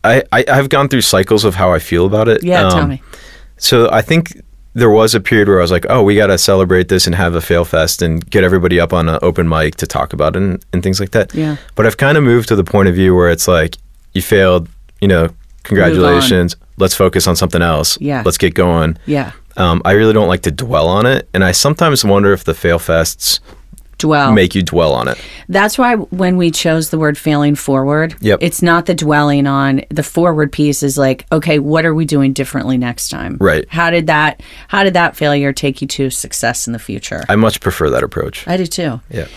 I, 0.04 0.24
I 0.32 0.46
I've 0.48 0.70
gone 0.70 0.88
through 0.90 1.02
cycles 1.02 1.46
of 1.46 1.56
how 1.56 1.72
I 1.72 1.80
feel 1.80 2.06
about 2.06 2.28
it. 2.28 2.44
Yeah, 2.44 2.62
tell 2.70 2.78
Um, 2.80 2.90
me. 2.90 3.02
So 3.58 3.90
I 3.92 4.02
think 4.02 4.42
there 4.74 4.90
was 4.90 5.14
a 5.14 5.20
period 5.20 5.48
where 5.50 5.60
I 5.60 5.62
was 5.62 5.72
like, 5.72 5.86
oh, 5.90 6.02
we 6.02 6.16
got 6.16 6.28
to 6.28 6.38
celebrate 6.38 6.88
this 6.88 7.06
and 7.06 7.14
have 7.16 7.36
a 7.36 7.42
fail 7.42 7.66
fest 7.66 8.02
and 8.02 8.26
get 8.32 8.44
everybody 8.44 8.80
up 8.80 8.94
on 8.94 9.10
an 9.10 9.20
open 9.22 9.48
mic 9.50 9.76
to 9.76 9.86
talk 9.86 10.14
about 10.14 10.36
it 10.36 10.42
and, 10.42 10.66
and 10.72 10.82
things 10.82 11.00
like 11.00 11.12
that. 11.12 11.34
Yeah. 11.36 11.58
But 11.76 11.86
I've 11.86 11.98
kind 11.98 12.18
of 12.18 12.24
moved 12.24 12.48
to 12.50 12.56
the 12.56 12.64
point 12.64 12.88
of 12.88 12.96
view 12.96 13.14
where 13.14 13.30
it's 13.30 13.48
like, 13.50 13.78
you 14.14 14.22
failed, 14.22 14.70
you 15.02 15.08
know, 15.10 15.30
congratulations. 15.64 16.56
Let's 16.78 16.96
focus 16.96 17.28
on 17.28 17.36
something 17.36 17.62
else. 17.62 18.00
Yeah. 18.00 18.24
Let's 18.26 18.38
get 18.38 18.54
going. 18.54 18.98
Yeah. 19.06 19.32
Um, 19.58 19.82
I 19.84 19.92
really 19.92 20.14
don't 20.14 20.30
like 20.30 20.42
to 20.44 20.52
dwell 20.52 20.88
on 20.88 21.06
it. 21.06 21.28
And 21.34 21.44
I 21.44 21.52
sometimes 21.52 22.06
wonder 22.06 22.32
if 22.34 22.44
the 22.46 22.54
fail 22.54 22.80
fests 22.80 23.40
Dwell. 24.02 24.34
make 24.34 24.54
you 24.56 24.64
dwell 24.64 24.94
on 24.94 25.08
it. 25.08 25.18
That's 25.48 25.78
why 25.78 25.96
when 25.96 26.36
we 26.38 26.52
chose 26.52 26.90
the 26.90 26.98
word 27.00 27.18
failing 27.18 27.56
forward, 27.56 28.16
Yep. 28.22 28.40
it's 28.42 28.62
not 28.62 28.86
the 28.86 28.94
dwelling 28.94 29.48
on 29.48 29.82
the 29.90 30.04
forward 30.04 30.52
piece 30.52 30.84
is 30.84 30.98
like, 30.98 31.26
okay, 31.32 31.60
what 31.60 31.86
are 31.86 31.94
we 31.94 32.06
doing 32.06 32.34
differently 32.34 32.78
next 32.78 33.10
time? 33.10 33.38
Right. 33.40 33.66
How 33.70 33.90
did 33.90 34.08
that 34.08 34.42
how 34.68 34.84
did 34.84 34.94
that 34.96 35.16
failure 35.16 35.54
take 35.54 35.82
you 35.82 35.88
to 35.88 36.10
success 36.10 36.68
in 36.68 36.74
the 36.74 36.80
future? 36.80 37.24
I 37.30 37.36
much 37.36 37.60
prefer 37.62 37.90
that 37.92 38.04
approach. 38.04 38.48
I 38.48 38.58
do 38.58 38.66
too. 38.66 39.00
Yeah. 39.10 39.28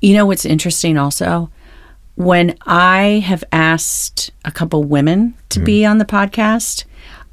You 0.00 0.12
know 0.14 0.26
what's 0.26 0.44
interesting 0.44 0.98
also? 0.98 1.50
When 2.16 2.56
I 2.66 3.22
have 3.26 3.42
asked 3.50 4.30
a 4.44 4.50
couple 4.52 4.84
women 4.84 5.34
to 5.48 5.58
Mm-hmm. 5.58 5.64
be 5.64 5.84
on 5.84 5.98
the 5.98 6.04
podcast, 6.04 6.84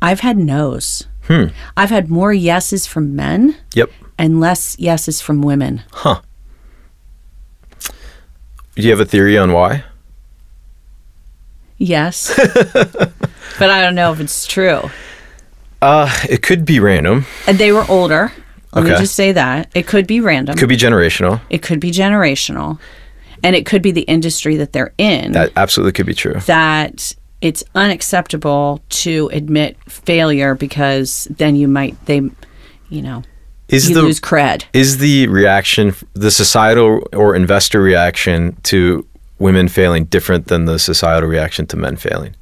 I've 0.02 0.22
had 0.22 0.38
no's. 0.38 1.06
Hmm. 1.28 1.46
I've 1.78 1.90
had 1.92 2.10
more 2.10 2.34
yeses 2.34 2.88
from 2.88 3.16
men 3.16 3.56
Yep. 3.76 3.92
And 4.18 4.40
less 4.40 4.78
yeses 4.80 5.22
from 5.22 5.42
women. 5.42 5.82
Huh. 5.92 6.22
Do 8.76 8.84
you 8.84 8.90
have 8.92 9.00
a 9.00 9.06
theory 9.06 9.38
on 9.38 9.52
why? 9.52 9.84
Yes. 11.78 12.34
but 12.74 13.70
I 13.70 13.82
don't 13.82 13.96
know 13.96 14.12
if 14.14 14.20
it's 14.20 14.46
true. 14.46 14.90
Uh, 15.82 16.10
it 16.30 16.42
could 16.44 16.64
be 16.66 16.80
random. 16.80 17.26
And 17.48 17.58
they 17.58 17.72
were 17.72 17.86
older. 17.90 18.32
Let 18.74 18.86
me 18.86 18.92
just 18.92 19.16
say 19.16 19.34
that. 19.34 19.70
It 19.76 19.86
could 19.88 20.08
be 20.08 20.22
random. 20.22 20.56
Could 20.58 20.70
be 20.70 20.78
generational. 20.78 21.42
it 21.50 21.62
could 21.62 21.80
be 21.80 21.92
generational. 21.92 22.80
And 23.44 23.56
it 23.56 23.66
could 23.66 23.82
be 23.82 23.92
the 23.92 24.02
industry 24.04 24.56
that 24.58 24.72
they're 24.72 24.94
in 25.00 25.32
That 25.32 25.52
absolutely 25.56 25.94
could 25.94 26.06
be 26.06 26.14
true. 26.14 26.36
that 26.46 27.14
it's 27.42 27.64
unacceptable 27.74 28.82
to 28.90 29.30
admit 29.34 29.76
failure 29.90 30.54
because 30.54 31.28
then 31.32 31.56
you 31.56 31.68
might 31.68 31.98
they 32.06 32.18
you 32.90 33.02
know 33.02 33.24
Is 33.72 33.90
you 33.90 33.96
the 33.96 34.02
lose 34.04 34.20
cred. 34.20 34.66
is 34.74 34.98
the 34.98 35.28
reaction 35.28 35.94
the 36.14 36.32
societal 36.32 37.08
or 37.14 37.36
investor 37.36 37.82
reaction 37.82 38.56
to 38.64 39.06
women 39.40 39.68
failing 39.68 40.06
different 40.06 40.48
than 40.48 40.66
the 40.66 40.78
societal 40.78 41.30
reaction 41.30 41.66
to 41.68 41.78
men 41.78 41.96
failing? 41.98 42.36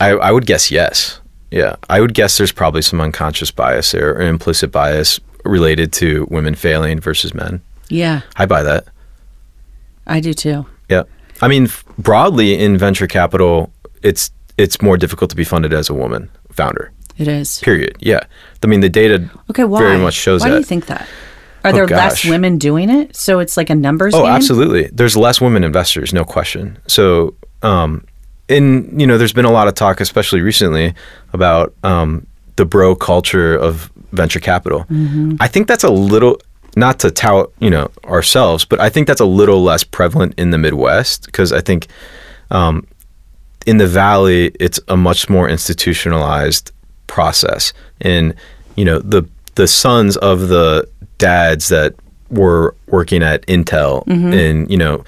I 0.00 0.10
I 0.10 0.30
would 0.32 0.46
guess 0.46 0.70
yes. 0.70 1.20
Yeah, 1.50 1.76
I 1.90 2.00
would 2.00 2.14
guess 2.14 2.38
there's 2.38 2.52
probably 2.52 2.80
some 2.82 3.00
unconscious 3.00 3.50
bias 3.50 3.92
there 3.92 4.14
or 4.14 4.22
implicit 4.22 4.72
bias 4.72 5.20
related 5.44 5.92
to 5.94 6.26
women 6.30 6.54
failing 6.54 6.98
versus 7.00 7.34
men. 7.34 7.60
Yeah, 7.88 8.22
I 8.36 8.46
buy 8.46 8.62
that. 8.62 8.86
I 10.06 10.20
do 10.20 10.32
too. 10.32 10.64
Yeah. 10.88 11.02
I 11.42 11.48
mean, 11.48 11.64
f- 11.64 11.84
broadly 11.98 12.54
in 12.58 12.78
venture 12.78 13.06
capital, 13.06 13.70
it's 14.02 14.30
it's 14.56 14.80
more 14.80 14.96
difficult 14.96 15.28
to 15.30 15.36
be 15.36 15.44
funded 15.44 15.72
as 15.74 15.90
a 15.90 15.94
woman 15.94 16.30
founder. 16.52 16.90
It 17.22 17.28
is. 17.28 17.58
Period. 17.60 17.96
Yeah. 18.00 18.20
I 18.62 18.66
mean, 18.66 18.80
the 18.80 18.88
data 18.88 19.28
Okay, 19.50 19.64
why? 19.64 19.80
very 19.80 19.98
much 19.98 20.14
shows 20.14 20.40
why 20.40 20.48
that. 20.48 20.54
do 20.54 20.58
you 20.58 20.64
think 20.64 20.86
that? 20.86 21.06
Are 21.64 21.70
Oh, 21.70 21.72
there 21.72 21.86
less 21.86 22.24
women 22.24 22.58
doing 22.58 22.90
it? 22.90 23.14
So 23.16 23.38
it's 23.38 23.56
like 23.56 23.70
a 23.70 23.74
numbers 23.74 24.14
Oh, 24.14 24.22
game? 24.24 24.32
absolutely. 24.32 24.88
There's 24.92 25.16
less 25.16 25.40
women 25.40 25.62
investors, 25.64 26.12
no 26.12 26.24
question. 26.24 26.76
So, 26.88 27.34
um, 27.62 28.04
in 28.48 28.98
you 28.98 29.06
know, 29.06 29.16
there's 29.18 29.32
been 29.32 29.44
a 29.44 29.52
lot 29.52 29.68
of 29.68 29.74
talk, 29.74 30.00
especially 30.00 30.40
recently, 30.40 30.94
about 31.32 31.72
um, 31.84 32.26
the 32.56 32.64
bro 32.64 32.94
culture 32.96 33.54
of 33.56 33.90
venture 34.12 34.40
capital. 34.40 34.80
Mm-hmm. 34.90 35.36
I 35.40 35.46
think 35.48 35.68
that's 35.68 35.84
a 35.84 35.90
little 35.90 36.38
not 36.76 36.98
to 37.00 37.10
tout 37.10 37.52
you 37.60 37.70
know 37.70 37.90
ourselves, 38.04 38.64
but 38.64 38.80
I 38.80 38.88
think 38.90 39.06
that's 39.06 39.20
a 39.20 39.24
little 39.26 39.62
less 39.62 39.84
prevalent 39.84 40.34
in 40.38 40.50
the 40.50 40.58
Midwest 40.58 41.26
because 41.26 41.52
I 41.52 41.60
think 41.60 41.86
um, 42.50 42.86
in 43.66 43.76
the 43.78 43.86
Valley 43.86 44.50
it's 44.58 44.80
a 44.88 44.96
much 44.96 45.28
more 45.30 45.48
institutionalized 45.48 46.72
process, 47.12 47.72
and 48.00 48.34
you 48.76 48.84
know 48.84 48.98
the 48.98 49.22
the 49.54 49.68
sons 49.68 50.16
of 50.16 50.48
the 50.48 50.88
dads 51.18 51.68
that 51.68 51.94
were 52.30 52.74
working 52.86 53.22
at 53.22 53.46
Intel 53.46 54.04
mm-hmm. 54.06 54.32
and 54.32 54.70
you 54.70 54.78
know 54.78 55.04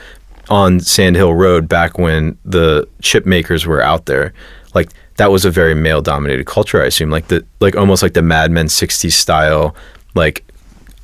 on 0.50 0.78
Sand 0.78 1.16
Hill 1.16 1.32
Road 1.32 1.66
back 1.66 1.98
when 1.98 2.36
the 2.44 2.86
chip 3.00 3.24
makers 3.24 3.66
were 3.66 3.82
out 3.82 4.04
there 4.04 4.34
like 4.74 4.90
that 5.16 5.30
was 5.30 5.44
a 5.44 5.50
very 5.50 5.74
male 5.74 6.02
dominated 6.02 6.44
culture 6.46 6.82
I 6.82 6.86
assume. 6.86 7.10
Like 7.10 7.28
the 7.28 7.44
like 7.60 7.76
almost 7.76 8.02
like 8.02 8.14
the 8.14 8.22
Mad 8.22 8.50
Men 8.50 8.66
60s 8.66 9.12
style 9.12 9.74
like 10.14 10.44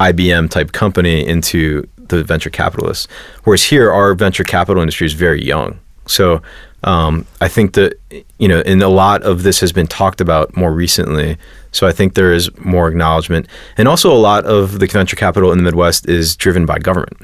IBM 0.00 0.50
type 0.50 0.72
company 0.72 1.26
into 1.26 1.88
the 1.96 2.24
venture 2.24 2.50
capitalists. 2.50 3.06
Whereas 3.44 3.64
here 3.64 3.90
our 3.90 4.14
venture 4.14 4.44
capital 4.44 4.82
industry 4.82 5.06
is 5.06 5.12
very 5.12 5.42
young. 5.42 5.78
So 6.06 6.42
um, 6.84 7.26
I 7.40 7.48
think 7.48 7.74
that 7.74 7.98
you 8.38 8.48
know, 8.48 8.62
and 8.64 8.82
a 8.82 8.88
lot 8.88 9.22
of 9.22 9.42
this 9.42 9.60
has 9.60 9.72
been 9.72 9.86
talked 9.86 10.20
about 10.20 10.56
more 10.56 10.72
recently. 10.72 11.36
So 11.72 11.86
I 11.86 11.92
think 11.92 12.14
there 12.14 12.32
is 12.32 12.50
more 12.58 12.88
acknowledgement, 12.88 13.46
and 13.76 13.86
also 13.86 14.12
a 14.12 14.18
lot 14.18 14.44
of 14.44 14.78
the 14.78 14.86
venture 14.86 15.16
capital 15.16 15.52
in 15.52 15.58
the 15.58 15.64
Midwest 15.64 16.08
is 16.08 16.36
driven 16.36 16.66
by 16.66 16.78
government. 16.78 17.16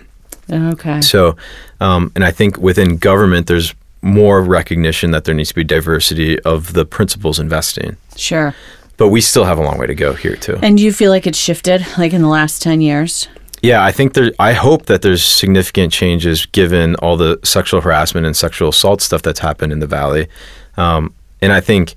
Okay. 0.51 1.01
So, 1.01 1.37
um, 1.81 2.12
and 2.14 2.25
I 2.25 2.31
think 2.31 2.59
within 2.59 2.99
government, 2.99 3.49
there's 3.49 3.75
more 4.03 4.40
recognition 4.40 5.11
that 5.11 5.25
there 5.25 5.35
needs 5.35 5.49
to 5.49 5.55
be 5.55 5.64
diversity 5.64 6.38
of 6.40 6.75
the 6.75 6.85
principles 6.85 7.40
investing. 7.40 7.97
Sure. 8.14 8.55
But 8.97 9.09
we 9.09 9.21
still 9.21 9.45
have 9.45 9.59
a 9.59 9.62
long 9.62 9.79
way 9.79 9.87
to 9.87 9.95
go 9.95 10.14
here 10.14 10.37
too. 10.37 10.59
And 10.62 10.79
do 10.79 10.85
you 10.85 10.92
feel 10.92 11.11
like 11.11 11.27
it's 11.27 11.38
shifted 11.38 11.85
like 11.99 12.12
in 12.12 12.23
the 12.23 12.29
last 12.29 12.62
10 12.62 12.81
years? 12.81 13.29
Yeah, 13.62 13.85
I 13.85 13.92
think 13.92 14.14
there. 14.14 14.33
I 14.38 14.53
hope 14.53 14.87
that 14.87 15.03
there's 15.03 15.25
significant 15.25 15.92
changes 15.92 16.47
given 16.47 16.95
all 16.97 17.16
the 17.16 17.38
sexual 17.42 17.81
harassment 17.81 18.27
and 18.27 18.37
sexual 18.37 18.69
assault 18.69 19.01
stuff 19.01 19.23
that's 19.23 19.40
happened 19.40 19.73
in 19.73 19.81
the 19.81 19.87
valley, 19.87 20.29
um, 20.77 21.14
and 21.40 21.53
I 21.53 21.61
think, 21.61 21.95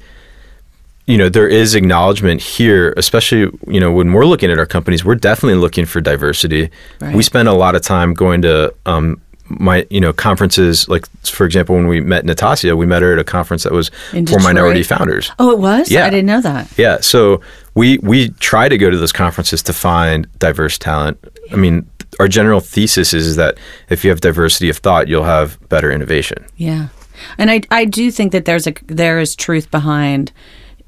you 1.06 1.18
know, 1.18 1.30
there 1.30 1.48
is 1.48 1.76
acknowledgement 1.76 2.42
here, 2.42 2.94
especially 2.98 3.52
you 3.68 3.80
know 3.80 3.92
when 3.92 4.14
we're 4.14 4.26
looking 4.26 4.50
at 4.52 4.58
our 4.58 4.66
companies, 4.66 5.04
we're 5.04 5.16
definitely 5.16 5.60
looking 5.60 5.86
for 5.86 6.02
diversity. 6.02 6.70
Right. 7.02 7.16
We 7.16 7.24
spend 7.24 7.48
a 7.48 7.54
lot 7.54 7.76
of 7.76 7.82
time 7.82 8.14
going 8.14 8.42
to. 8.44 8.74
Um, 8.86 9.22
my, 9.50 9.86
you 9.90 10.00
know, 10.00 10.14
conferences 10.14 10.88
like, 10.90 11.08
for 11.26 11.46
example, 11.46 11.76
when 11.76 11.88
we 11.88 12.02
met 12.02 12.26
Natasha, 12.26 12.76
we 12.76 12.86
met 12.86 13.02
her 13.02 13.14
at 13.14 13.20
a 13.20 13.24
conference 13.24 13.64
that 13.64 13.72
was 13.72 13.92
In 14.14 14.26
for 14.28 14.40
minority 14.40 14.84
founders. 14.84 15.32
Oh, 15.40 15.52
it 15.52 15.60
was? 15.60 15.92
Yeah. 15.92 16.06
I 16.06 16.10
didn't 16.10 16.28
know 16.28 16.42
that. 16.42 16.72
Yeah, 16.78 17.00
so 17.02 17.42
we 17.76 17.98
we 18.00 18.30
try 18.40 18.70
to 18.70 18.78
go 18.78 18.90
to 18.90 18.98
those 18.98 19.12
conferences 19.12 19.64
to 19.64 19.74
find 19.74 20.28
diverse 20.40 20.78
talent. 20.78 21.18
I 21.52 21.56
mean, 21.56 21.90
our 22.20 22.28
general 22.28 22.60
thesis 22.60 23.14
is 23.14 23.36
that 23.36 23.58
if 23.90 24.04
you 24.04 24.10
have 24.10 24.22
diversity 24.22 24.70
of 24.70 24.78
thought, 24.78 25.08
you'll 25.08 25.24
have 25.24 25.58
better 25.70 25.92
innovation. 25.92 26.46
Yeah. 26.58 26.90
And 27.38 27.52
I 27.52 27.62
I 27.72 27.86
do 27.86 28.12
think 28.12 28.32
that 28.32 28.46
there's 28.46 28.68
a 28.68 28.74
there 28.88 29.20
is 29.20 29.36
truth 29.36 29.70
behind 29.72 30.32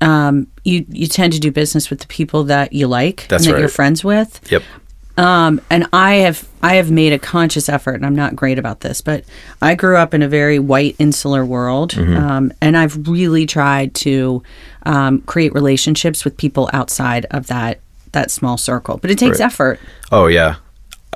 um 0.01 0.47
you 0.63 0.85
you 0.89 1.07
tend 1.07 1.31
to 1.33 1.39
do 1.39 1.51
business 1.51 1.89
with 1.89 1.99
the 1.99 2.07
people 2.07 2.43
that 2.45 2.73
you 2.73 2.87
like 2.87 3.27
That's 3.27 3.43
and 3.43 3.49
that 3.49 3.53
right. 3.53 3.59
you're 3.59 3.69
friends 3.69 4.03
with. 4.03 4.39
Yep. 4.51 4.63
Um, 5.17 5.59
and 5.69 5.87
I 5.93 6.15
have 6.15 6.47
I 6.63 6.75
have 6.75 6.89
made 6.91 7.11
a 7.13 7.19
conscious 7.19 7.67
effort, 7.69 7.95
and 7.95 8.05
I'm 8.05 8.15
not 8.15 8.35
great 8.35 8.57
about 8.57 8.79
this, 8.81 9.01
but 9.01 9.23
I 9.61 9.75
grew 9.75 9.97
up 9.97 10.13
in 10.13 10.21
a 10.21 10.27
very 10.27 10.57
white 10.59 10.95
insular 10.99 11.45
world, 11.45 11.91
Mm-hmm. 11.93 12.17
um, 12.17 12.53
and 12.61 12.77
I've 12.77 13.07
really 13.07 13.45
tried 13.45 13.93
to 13.95 14.41
um, 14.85 15.21
create 15.21 15.53
relationships 15.53 16.23
with 16.23 16.37
people 16.37 16.69
outside 16.73 17.25
of 17.31 17.47
that 17.47 17.79
that 18.13 18.31
small 18.31 18.57
circle. 18.57 18.97
But 18.97 19.11
it 19.11 19.17
takes 19.19 19.39
Right. 19.39 19.45
effort. 19.47 19.79
Oh 20.11 20.27
yeah. 20.27 20.55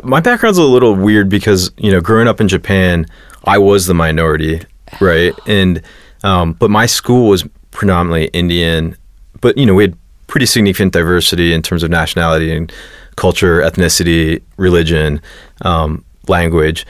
My 0.03 0.19
background's 0.19 0.57
a 0.57 0.63
little 0.63 0.93
weird 0.95 1.29
because 1.29 1.71
you 1.77 1.91
know, 1.91 2.01
growing 2.01 2.27
up 2.27 2.41
in 2.41 2.47
Japan, 2.49 3.05
I 3.45 3.57
was 3.57 3.85
the 3.87 3.93
minority, 3.93 4.61
right? 4.99 5.33
And 5.47 5.81
um, 6.23 6.53
but 6.53 6.69
my 6.69 6.85
school 6.85 7.29
was 7.29 7.47
predominantly 7.71 8.25
Indian, 8.27 8.97
but 9.41 9.57
you 9.57 9.65
know, 9.65 9.73
we 9.73 9.83
had 9.83 9.97
pretty 10.27 10.45
significant 10.47 10.91
diversity 10.91 11.53
in 11.53 11.61
terms 11.61 11.81
of 11.83 11.89
nationality 11.91 12.53
and 12.53 12.73
culture, 13.15 13.61
ethnicity, 13.61 14.41
religion, 14.57 15.21
um, 15.61 16.03
language. 16.27 16.85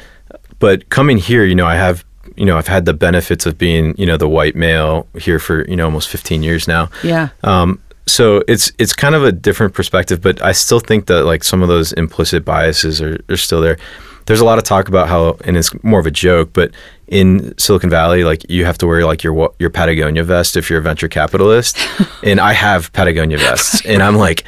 But 0.60 0.90
coming 0.90 1.18
here, 1.18 1.46
you 1.46 1.56
know, 1.56 1.66
I 1.66 1.76
have 1.76 2.04
you 2.36 2.46
know, 2.46 2.58
I've 2.58 2.68
had 2.68 2.86
the 2.86 2.94
benefits 2.94 3.46
of 3.46 3.58
being, 3.58 3.96
you 3.98 4.06
know, 4.06 4.18
the 4.18 4.28
white 4.28 4.56
male 4.56 5.08
here 5.18 5.40
for, 5.40 5.66
you 5.70 5.76
know, 5.76 5.86
almost 5.86 6.10
15 6.10 6.44
years 6.44 6.68
now. 6.68 6.90
Yeah. 7.02 7.30
Um, 7.44 7.82
so 8.08 8.44
it's 8.48 8.72
it's 8.78 8.94
kind 8.94 9.16
of 9.16 9.24
a 9.24 9.32
different 9.32 9.74
perspective, 9.74 10.22
but 10.22 10.42
I 10.44 10.52
still 10.52 10.80
think 10.80 11.08
that 11.08 11.24
like 11.24 11.44
some 11.44 11.62
of 11.62 11.68
those 11.68 11.92
implicit 11.94 12.46
biases 12.46 13.02
are, 13.02 13.18
are 13.30 13.38
still 13.38 13.62
there. 13.62 13.78
There's 14.28 14.40
a 14.40 14.46
lot 14.46 14.58
of 14.58 14.64
talk 14.64 14.88
about 14.88 15.08
how, 15.08 15.38
and 15.46 15.56
it's 15.56 15.72
more 15.84 16.00
of 16.00 16.08
a 16.08 16.12
joke, 16.12 16.50
but 16.54 16.72
in 17.08 17.56
Silicon 17.60 17.90
Valley, 17.90 18.24
like 18.24 18.48
you 18.50 18.66
have 18.66 18.78
to 18.80 18.88
wear 18.88 19.06
like 19.06 19.24
your 19.24 19.54
your 19.60 19.70
Patagonia 19.70 20.24
vest 20.24 20.56
if 20.56 20.70
you're 20.70 20.80
a 20.80 20.84
venture 20.84 21.08
capitalist, 21.08 21.80
and 22.24 22.40
I 22.40 22.54
have 22.54 22.94
Patagonia 22.94 23.38
vests, 23.38 23.84
and 23.86 24.04
I'm 24.04 24.16
like, 24.16 24.44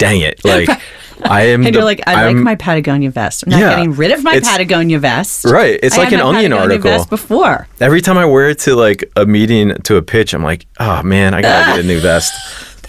dang 0.00 0.20
it, 0.20 0.44
like 0.44 0.68
I 1.24 1.42
am. 1.48 1.60
And 1.66 1.74
the- 1.74 1.78
you're 1.78 1.84
like, 1.84 2.00
I 2.06 2.24
I'm- 2.24 2.36
like 2.36 2.44
my 2.44 2.54
Patagonia 2.56 3.10
vest. 3.10 3.44
I'm 3.44 3.50
not 3.50 3.60
Yeah. 3.60 3.70
getting 3.76 3.92
rid 3.92 4.10
of 4.10 4.24
my 4.24 4.40
Patagonia 4.40 4.98
vest. 4.98 5.44
Right. 5.44 5.78
It's 5.82 5.96
I 5.98 6.04
like 6.04 6.12
an 6.12 6.20
Onion 6.20 6.50
Patagonia 6.52 6.58
article. 6.60 6.90
Vest 6.90 7.10
before. 7.10 7.68
Every 7.80 8.00
time 8.00 8.16
I 8.18 8.24
wear 8.24 8.48
it 8.48 8.58
to 8.60 8.74
like 8.74 9.04
a 9.16 9.26
meeting 9.26 9.74
to 9.84 9.96
a 9.96 10.02
pitch, 10.02 10.32
I'm 10.34 10.42
like, 10.42 10.66
oh 10.80 11.02
man, 11.02 11.34
I 11.34 11.42
gotta 11.42 11.72
get 11.76 11.84
a 11.84 11.86
new 11.86 12.00
vest. 12.10 12.32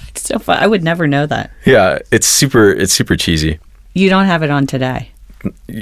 It's 0.09 0.21
so 0.23 0.39
fun. 0.39 0.57
I 0.63 0.67
would 0.67 0.83
never 0.83 1.07
know 1.07 1.25
that. 1.25 1.51
Yeah, 1.65 1.99
it's 2.11 2.27
super. 2.27 2.69
It's 2.71 2.93
super 2.93 3.15
cheesy. 3.15 3.59
You 3.93 4.09
don't 4.09 4.25
have 4.25 4.43
it 4.43 4.49
on 4.49 4.65
today. 4.65 5.11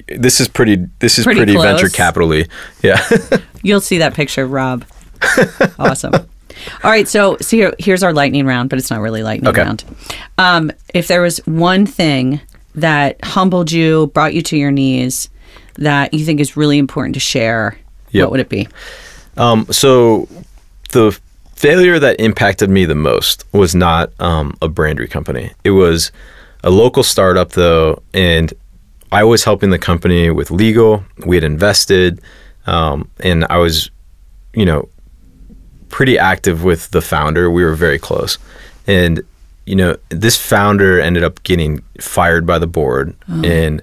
This 0.08 0.40
is 0.40 0.48
pretty. 0.48 0.78
This 1.00 1.20
is 1.20 1.26
Pretty 1.26 1.40
pretty, 1.42 1.58
venture 1.58 1.90
capitally. 1.90 2.48
Yeah. 2.82 3.06
You'll 3.62 3.82
see 3.82 3.98
that 4.00 4.14
picture, 4.14 4.48
Rob. 4.48 4.86
awesome. 5.78 6.14
All 6.84 6.92
right, 6.92 7.08
so 7.08 7.38
so 7.42 7.56
here, 7.58 7.74
here's 7.80 8.04
our 8.04 8.14
lightning 8.14 8.46
round, 8.46 8.70
but 8.70 8.80
it's 8.80 8.90
not 8.90 9.00
really 9.02 9.24
lightning 9.24 9.50
Okay. 9.50 9.62
round. 9.62 9.84
Um, 10.38 10.72
if 10.94 11.08
there 11.08 11.22
was 11.22 11.38
one 11.46 11.86
thing 11.86 12.42
that 12.76 13.24
humbled 13.24 13.72
you, 13.72 14.08
brought 14.08 14.34
you 14.34 14.42
to 14.44 14.58
your 14.58 14.72
knees, 14.72 15.30
that 15.76 16.14
you 16.14 16.26
think 16.26 16.40
is 16.40 16.56
really 16.58 16.78
important 16.78 17.14
to 17.16 17.20
share, 17.20 17.78
Yep. 18.12 18.24
what 18.24 18.32
would 18.32 18.40
it 18.42 18.50
be? 18.50 18.68
Um, 19.38 19.66
so 19.72 20.28
the 20.92 21.18
failure 21.56 22.00
that 22.00 22.20
impacted 22.20 22.70
me 22.70 22.86
the 22.86 22.96
most 22.96 23.46
was 23.54 23.76
not 23.76 24.12
um, 24.20 24.56
a 24.62 24.70
brandery 24.70 25.10
company. 25.10 25.52
It 25.64 25.72
was 25.72 26.12
a 26.64 26.70
local 26.70 27.04
startup 27.04 27.52
though, 27.52 28.02
and 28.14 28.54
I 29.12 29.24
was 29.24 29.44
helping 29.44 29.70
the 29.70 29.80
company 29.80 30.30
with 30.30 30.52
legal. 30.52 31.04
We 31.26 31.36
had 31.36 31.44
invested, 31.44 32.22
um, 32.68 33.10
and 33.22 33.46
I 33.50 33.58
was, 33.58 33.90
you 34.54 34.66
know, 34.66 34.88
pretty 35.90 36.18
active 36.18 36.64
with 36.64 36.92
the 36.92 37.02
founder. 37.02 37.50
We 37.50 37.64
were 37.64 37.76
very 37.76 38.00
close, 38.00 38.38
and 38.88 39.22
you 39.66 39.76
know, 39.76 39.98
this 40.10 40.36
founder 40.36 41.00
ended 41.00 41.24
up 41.24 41.44
getting 41.44 41.84
fired 42.00 42.46
by 42.46 42.58
the 42.60 42.68
board, 42.68 43.16
and 43.46 43.82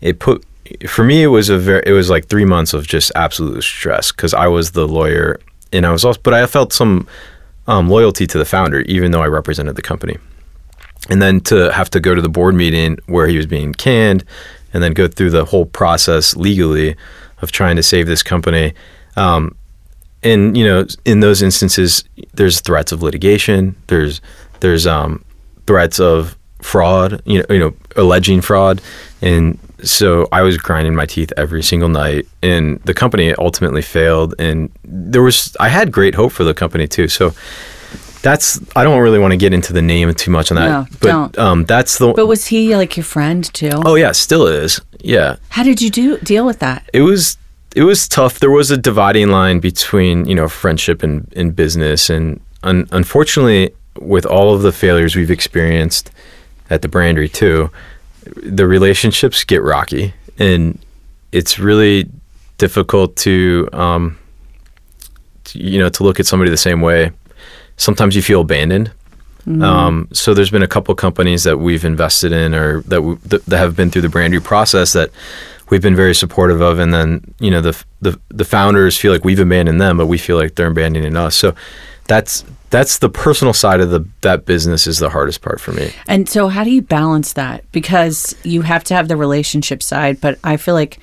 it 0.00 0.18
put 0.18 0.44
for 0.86 1.04
me 1.04 1.22
it 1.22 1.28
was 1.28 1.48
a 1.48 1.58
very 1.58 1.82
it 1.86 1.92
was 1.92 2.10
like 2.10 2.26
three 2.26 2.44
months 2.44 2.74
of 2.74 2.86
just 2.86 3.12
absolute 3.14 3.62
stress 3.62 4.12
because 4.12 4.34
I 4.34 4.46
was 4.48 4.72
the 4.72 4.86
lawyer 4.86 5.40
and 5.72 5.86
I 5.86 5.92
was 5.92 6.04
also 6.04 6.20
but 6.22 6.34
I 6.34 6.46
felt 6.46 6.72
some 6.72 7.06
um, 7.66 7.88
loyalty 7.88 8.26
to 8.26 8.38
the 8.38 8.44
founder 8.44 8.80
even 8.82 9.10
though 9.10 9.22
I 9.22 9.26
represented 9.26 9.76
the 9.76 9.82
company. 9.82 10.16
And 11.08 11.22
then 11.22 11.40
to 11.42 11.72
have 11.72 11.88
to 11.90 12.00
go 12.00 12.14
to 12.14 12.22
the 12.22 12.28
board 12.28 12.54
meeting 12.54 12.98
where 13.06 13.28
he 13.28 13.36
was 13.36 13.46
being 13.46 13.72
canned 13.74 14.24
and 14.72 14.82
then 14.82 14.92
go 14.92 15.06
through 15.06 15.30
the 15.30 15.44
whole 15.44 15.66
process 15.66 16.34
legally 16.36 16.96
of 17.42 17.52
trying 17.52 17.76
to 17.76 17.82
save 17.82 18.06
this 18.06 18.22
company 18.22 18.74
um, 19.16 19.54
and 20.30 20.56
you 20.58 20.64
know 20.68 20.80
in 21.04 21.20
those 21.20 21.40
instances 21.48 21.90
there's 22.38 22.60
threats 22.60 22.90
of 22.92 22.98
litigation 23.02 23.74
there's 23.90 24.20
there's 24.60 24.86
um, 24.86 25.10
threats 25.66 25.98
of 26.00 26.36
fraud 26.62 27.10
you 27.24 27.38
know 27.40 27.46
you 27.54 27.58
know 27.62 27.72
alleging 27.96 28.40
fraud 28.40 28.80
and 29.22 29.58
so 29.84 30.26
I 30.32 30.40
was 30.42 30.56
grinding 30.56 30.94
my 31.02 31.06
teeth 31.06 31.32
every 31.36 31.62
single 31.62 31.90
night 31.90 32.24
and 32.42 32.80
the 32.88 32.94
company 32.94 33.34
ultimately 33.34 33.82
failed 33.82 34.34
and 34.38 34.70
there 35.12 35.22
was 35.22 35.36
I 35.60 35.68
had 35.68 35.92
great 35.92 36.14
hope 36.14 36.32
for 36.32 36.44
the 36.44 36.54
company 36.54 36.86
too 36.88 37.08
so 37.08 37.32
that's 38.22 38.58
I 38.74 38.82
don't 38.84 39.00
really 39.00 39.18
want 39.18 39.32
to 39.32 39.36
get 39.36 39.52
into 39.52 39.72
the 39.72 39.82
name 39.82 40.12
too 40.14 40.30
much 40.30 40.50
on 40.50 40.56
that 40.56 40.68
No, 40.68 40.86
but 41.00 41.08
don't. 41.08 41.38
um 41.38 41.64
that's 41.66 41.98
the 41.98 42.12
But 42.12 42.26
was 42.26 42.46
he 42.46 42.74
like 42.76 42.96
your 42.96 43.04
friend 43.04 43.44
too? 43.60 43.70
Oh 43.84 43.94
yeah 43.96 44.12
still 44.12 44.46
is 44.46 44.80
yeah 45.00 45.36
How 45.50 45.62
did 45.62 45.80
you 45.82 45.90
do 45.90 46.18
deal 46.18 46.44
with 46.46 46.58
that? 46.60 46.88
it 46.92 47.02
was 47.02 47.36
it 47.74 47.82
was 47.82 48.08
tough. 48.08 48.40
There 48.40 48.50
was 48.50 48.70
a 48.70 48.76
dividing 48.76 49.28
line 49.28 49.60
between 49.60 50.26
you 50.26 50.34
know 50.34 50.48
friendship 50.48 51.02
and, 51.02 51.32
and 51.36 51.54
business, 51.54 52.10
and 52.10 52.40
un- 52.62 52.88
unfortunately, 52.92 53.74
with 54.00 54.26
all 54.26 54.54
of 54.54 54.62
the 54.62 54.72
failures 54.72 55.16
we've 55.16 55.30
experienced 55.30 56.10
at 56.70 56.82
the 56.82 56.88
Brandery 56.88 57.32
too, 57.32 57.70
the 58.36 58.66
relationships 58.66 59.44
get 59.44 59.62
rocky, 59.62 60.14
and 60.38 60.78
it's 61.32 61.58
really 61.58 62.08
difficult 62.58 63.16
to 63.16 63.68
um, 63.72 64.18
to, 65.44 65.58
you 65.58 65.78
know 65.78 65.88
to 65.88 66.02
look 66.02 66.20
at 66.20 66.26
somebody 66.26 66.50
the 66.50 66.56
same 66.56 66.80
way. 66.80 67.10
Sometimes 67.76 68.16
you 68.16 68.22
feel 68.22 68.40
abandoned. 68.40 68.90
Um, 69.62 70.08
so 70.12 70.34
there's 70.34 70.50
been 70.50 70.64
a 70.64 70.66
couple 70.66 70.92
companies 70.96 71.44
that 71.44 71.58
we've 71.58 71.84
invested 71.84 72.32
in 72.32 72.52
or 72.52 72.80
that, 72.82 73.02
we, 73.02 73.14
that 73.26 73.46
that 73.46 73.58
have 73.58 73.76
been 73.76 73.90
through 73.90 74.02
the 74.02 74.08
Brandery 74.08 74.42
process 74.42 74.92
that 74.94 75.10
we've 75.70 75.82
been 75.82 75.96
very 75.96 76.14
supportive 76.14 76.60
of, 76.60 76.78
and 76.78 76.92
then 76.92 77.34
you 77.38 77.50
know 77.50 77.60
the 77.60 77.84
the 78.00 78.18
the 78.28 78.44
founders 78.44 78.96
feel 78.96 79.12
like 79.12 79.24
we've 79.24 79.38
abandoned 79.40 79.80
them, 79.80 79.96
but 79.96 80.06
we 80.06 80.18
feel 80.18 80.36
like 80.36 80.54
they're 80.54 80.66
abandoning 80.68 81.16
us. 81.16 81.36
So 81.36 81.54
that's 82.06 82.44
that's 82.70 82.98
the 82.98 83.08
personal 83.08 83.52
side 83.52 83.80
of 83.80 83.90
the 83.90 84.06
that 84.22 84.44
business 84.44 84.86
is 84.86 84.98
the 84.98 85.10
hardest 85.10 85.40
part 85.42 85.60
for 85.60 85.72
me. 85.72 85.92
And 86.08 86.28
so, 86.28 86.48
how 86.48 86.64
do 86.64 86.70
you 86.70 86.82
balance 86.82 87.32
that? 87.34 87.70
Because 87.72 88.34
you 88.42 88.62
have 88.62 88.84
to 88.84 88.94
have 88.94 89.08
the 89.08 89.16
relationship 89.16 89.82
side, 89.82 90.20
but 90.20 90.38
I 90.44 90.56
feel 90.56 90.74
like 90.74 90.98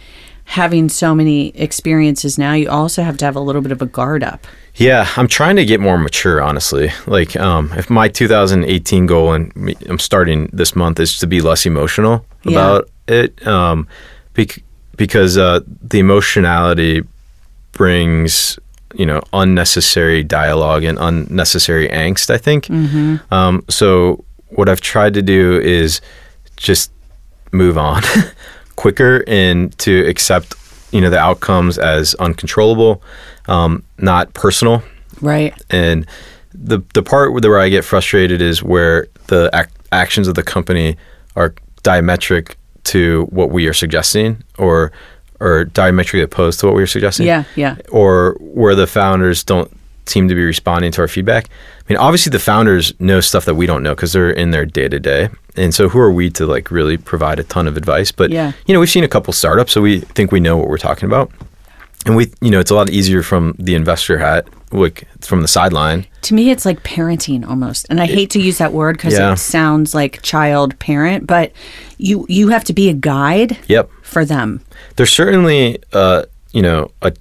having 0.46 0.90
so 0.90 1.16
many 1.16 1.50
experiences 1.58 2.38
now, 2.38 2.54
you 2.54 2.70
also 2.70 3.02
have 3.02 3.18
to 3.18 3.26
have 3.26 3.36
a 3.36 3.40
little 3.40 3.62
bit 3.62 3.72
of 3.72 3.82
a 3.82 3.86
guard 3.86 4.24
up. 4.24 4.46
Yeah, 4.76 5.08
I'm 5.16 5.28
trying 5.28 5.56
to 5.56 5.66
get 5.66 5.80
more 5.80 5.98
mature, 5.98 6.42
honestly. 6.42 6.92
Like, 7.08 7.36
um, 7.38 7.72
if 7.78 7.90
my 7.90 8.08
2018 8.10 9.06
goal, 9.06 9.34
and 9.34 9.76
I'm 9.88 10.00
starting 10.00 10.50
this 10.52 10.76
month, 10.76 11.00
is 11.00 11.18
to 11.20 11.28
be 11.28 11.40
less 11.42 11.66
emotional 11.66 12.26
Yeah. 12.44 12.52
about 12.60 12.90
it, 13.08 13.46
um, 13.48 13.88
bec- 14.34 14.64
because 14.98 15.38
uh, 15.38 15.62
the 15.82 16.00
emotionality 16.00 17.02
brings, 17.72 18.60
you 18.94 19.06
know, 19.06 19.22
unnecessary 19.34 20.24
dialogue 20.24 20.84
and 20.84 20.98
unnecessary 21.00 21.88
angst. 21.90 22.30
I 22.30 22.38
think. 22.38 22.70
Um, 23.32 23.64
so 23.70 24.24
what 24.50 24.70
I've 24.70 24.82
tried 24.82 25.14
to 25.16 25.22
do 25.22 25.60
is 25.60 26.02
just 26.58 26.92
move 27.52 27.78
on 27.78 28.04
quicker 28.76 29.24
and 29.28 29.76
to 29.80 30.06
accept, 30.08 30.56
you 30.92 31.02
know, 31.02 31.10
the 31.10 31.18
outcomes 31.20 31.78
as 31.78 32.14
uncontrollable, 32.16 33.02
um, 33.48 33.84
not 33.98 34.34
personal 34.34 34.84
Right. 35.22 35.54
and 35.70 36.06
the 36.54 36.80
the 36.94 37.02
part 37.02 37.32
where, 37.34 37.42
where 37.50 37.60
I 37.60 37.70
get 37.70 37.84
frustrated 37.84 38.42
is 38.42 38.62
where 38.62 39.08
the 39.28 39.50
ac- 39.54 39.70
actions 39.92 40.28
of 40.28 40.36
the 40.36 40.44
company 40.44 40.98
are 41.36 41.56
diametric 41.84 42.56
to 42.86 43.26
what 43.30 43.50
we 43.52 43.68
are 43.68 43.74
suggesting, 43.74 44.44
or 44.58 44.92
or 45.40 45.66
diametrically 45.66 46.22
opposed 46.22 46.60
to 46.62 46.66
what 46.68 46.76
we 46.76 46.82
are 46.84 46.88
suggesting. 46.88 47.28
Yeah, 47.28 47.44
yeah. 47.56 47.76
Or 47.92 48.38
where 48.40 48.76
the 48.76 48.88
founders 48.88 49.44
don't 49.44 49.70
seem 50.06 50.28
to 50.30 50.36
be 50.36 50.44
responding 50.44 50.92
to 50.92 51.02
our 51.02 51.08
feedback. 51.08 51.50
I 51.80 51.84
mean, 51.94 51.98
obviously 51.98 52.30
the 52.30 52.40
founders 52.40 52.94
know 53.00 53.20
stuff 53.22 53.46
that 53.46 53.56
we 53.56 53.66
don't 53.66 53.84
know 53.84 53.94
because 53.96 54.14
they're 54.14 54.30
in 54.30 54.52
their 54.52 54.66
day 54.66 54.88
to 54.88 55.00
day, 55.00 55.30
and 55.58 55.74
so 55.74 55.90
who 55.90 56.00
are 56.00 56.12
we 56.12 56.30
to 56.32 56.46
like 56.46 56.72
really 56.72 56.98
provide 56.98 57.40
a 57.40 57.44
ton 57.44 57.68
of 57.68 57.76
advice? 57.78 58.12
But 58.12 58.30
Yeah. 58.32 58.52
you 58.66 58.74
know, 58.74 58.80
we've 58.80 58.90
seen 58.90 59.04
a 59.04 59.08
couple 59.10 59.34
startups, 59.34 59.72
so 59.74 59.82
we 59.82 60.00
think 60.02 60.32
we 60.32 60.40
know 60.40 60.56
what 60.58 60.68
we're 60.68 60.78
talking 60.78 61.06
about. 61.08 61.32
And 62.06 62.16
we, 62.18 62.32
you 62.42 62.52
know, 62.52 62.60
it's 62.60 62.72
a 62.72 62.76
lot 62.76 62.90
easier 62.90 63.24
from 63.24 63.56
the 63.58 63.76
investor 63.76 64.18
hat, 64.18 64.48
like 64.74 65.08
from 65.22 65.42
the 65.42 65.48
sideline. 65.48 66.06
To 66.24 66.34
me, 66.34 66.50
it's 66.52 66.66
like 66.66 66.84
parenting 66.84 67.48
almost, 67.48 67.86
and 67.90 68.02
I 68.02 68.06
hate 68.06 68.30
to 68.32 68.40
use 68.42 68.58
that 68.58 68.74
word 68.74 68.98
because 68.98 69.14
Yeah. 69.14 69.34
it 69.34 69.38
sounds 69.38 69.94
like 69.94 70.22
child 70.22 70.78
parent, 70.80 71.28
but 71.28 71.52
you 71.98 72.26
you 72.30 72.50
have 72.50 72.64
to 72.66 72.74
be 72.74 72.90
a 72.90 72.94
guide 72.94 73.58
Yep. 73.68 73.90
for 74.02 74.26
them. 74.26 74.62
There's 74.96 75.12
certainly, 75.12 75.78
uh, 75.94 76.24
you 76.52 76.62
know, 76.62 76.92
a 77.02 77.14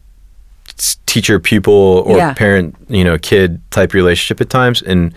teacher 1.06 1.38
pupil 1.38 2.02
or 2.06 2.16
Yeah. 2.16 2.32
parent 2.34 2.74
you 2.88 3.04
know 3.04 3.18
kid 3.18 3.60
type 3.70 3.92
relationship 3.92 4.40
at 4.40 4.48
times 4.50 4.82
and 4.82 5.12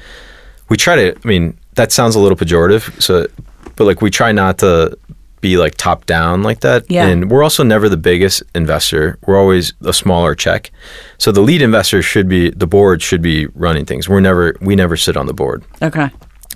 we 0.69 0.75
try 0.77 0.95
to 0.95 1.15
i 1.23 1.27
mean 1.27 1.57
that 1.75 1.91
sounds 1.91 2.15
a 2.15 2.19
little 2.19 2.37
pejorative 2.37 3.01
so 3.01 3.25
but 3.75 3.85
like 3.85 4.01
we 4.01 4.09
try 4.11 4.31
not 4.31 4.57
to 4.59 4.95
be 5.41 5.57
like 5.57 5.75
top 5.75 6.05
down 6.05 6.41
like 6.43 6.61
that 6.61 6.83
Yeah. 6.89 7.05
and 7.07 7.29
we're 7.29 7.43
also 7.43 7.63
never 7.63 7.87
the 7.89 7.97
biggest 7.97 8.41
investor 8.55 9.17
we're 9.27 9.37
always 9.37 9.73
a 9.85 9.93
smaller 9.93 10.33
check 10.35 10.71
so 11.17 11.31
the 11.31 11.41
lead 11.41 11.61
investor 11.61 12.01
should 12.01 12.27
be 12.27 12.49
the 12.49 12.65
board 12.67 13.01
should 13.01 13.21
be 13.21 13.45
running 13.53 13.85
things 13.85 14.09
we're 14.09 14.19
never 14.21 14.55
we 14.61 14.75
never 14.75 14.97
sit 14.97 15.15
on 15.17 15.27
the 15.27 15.33
board 15.33 15.63
Okay. 15.81 16.09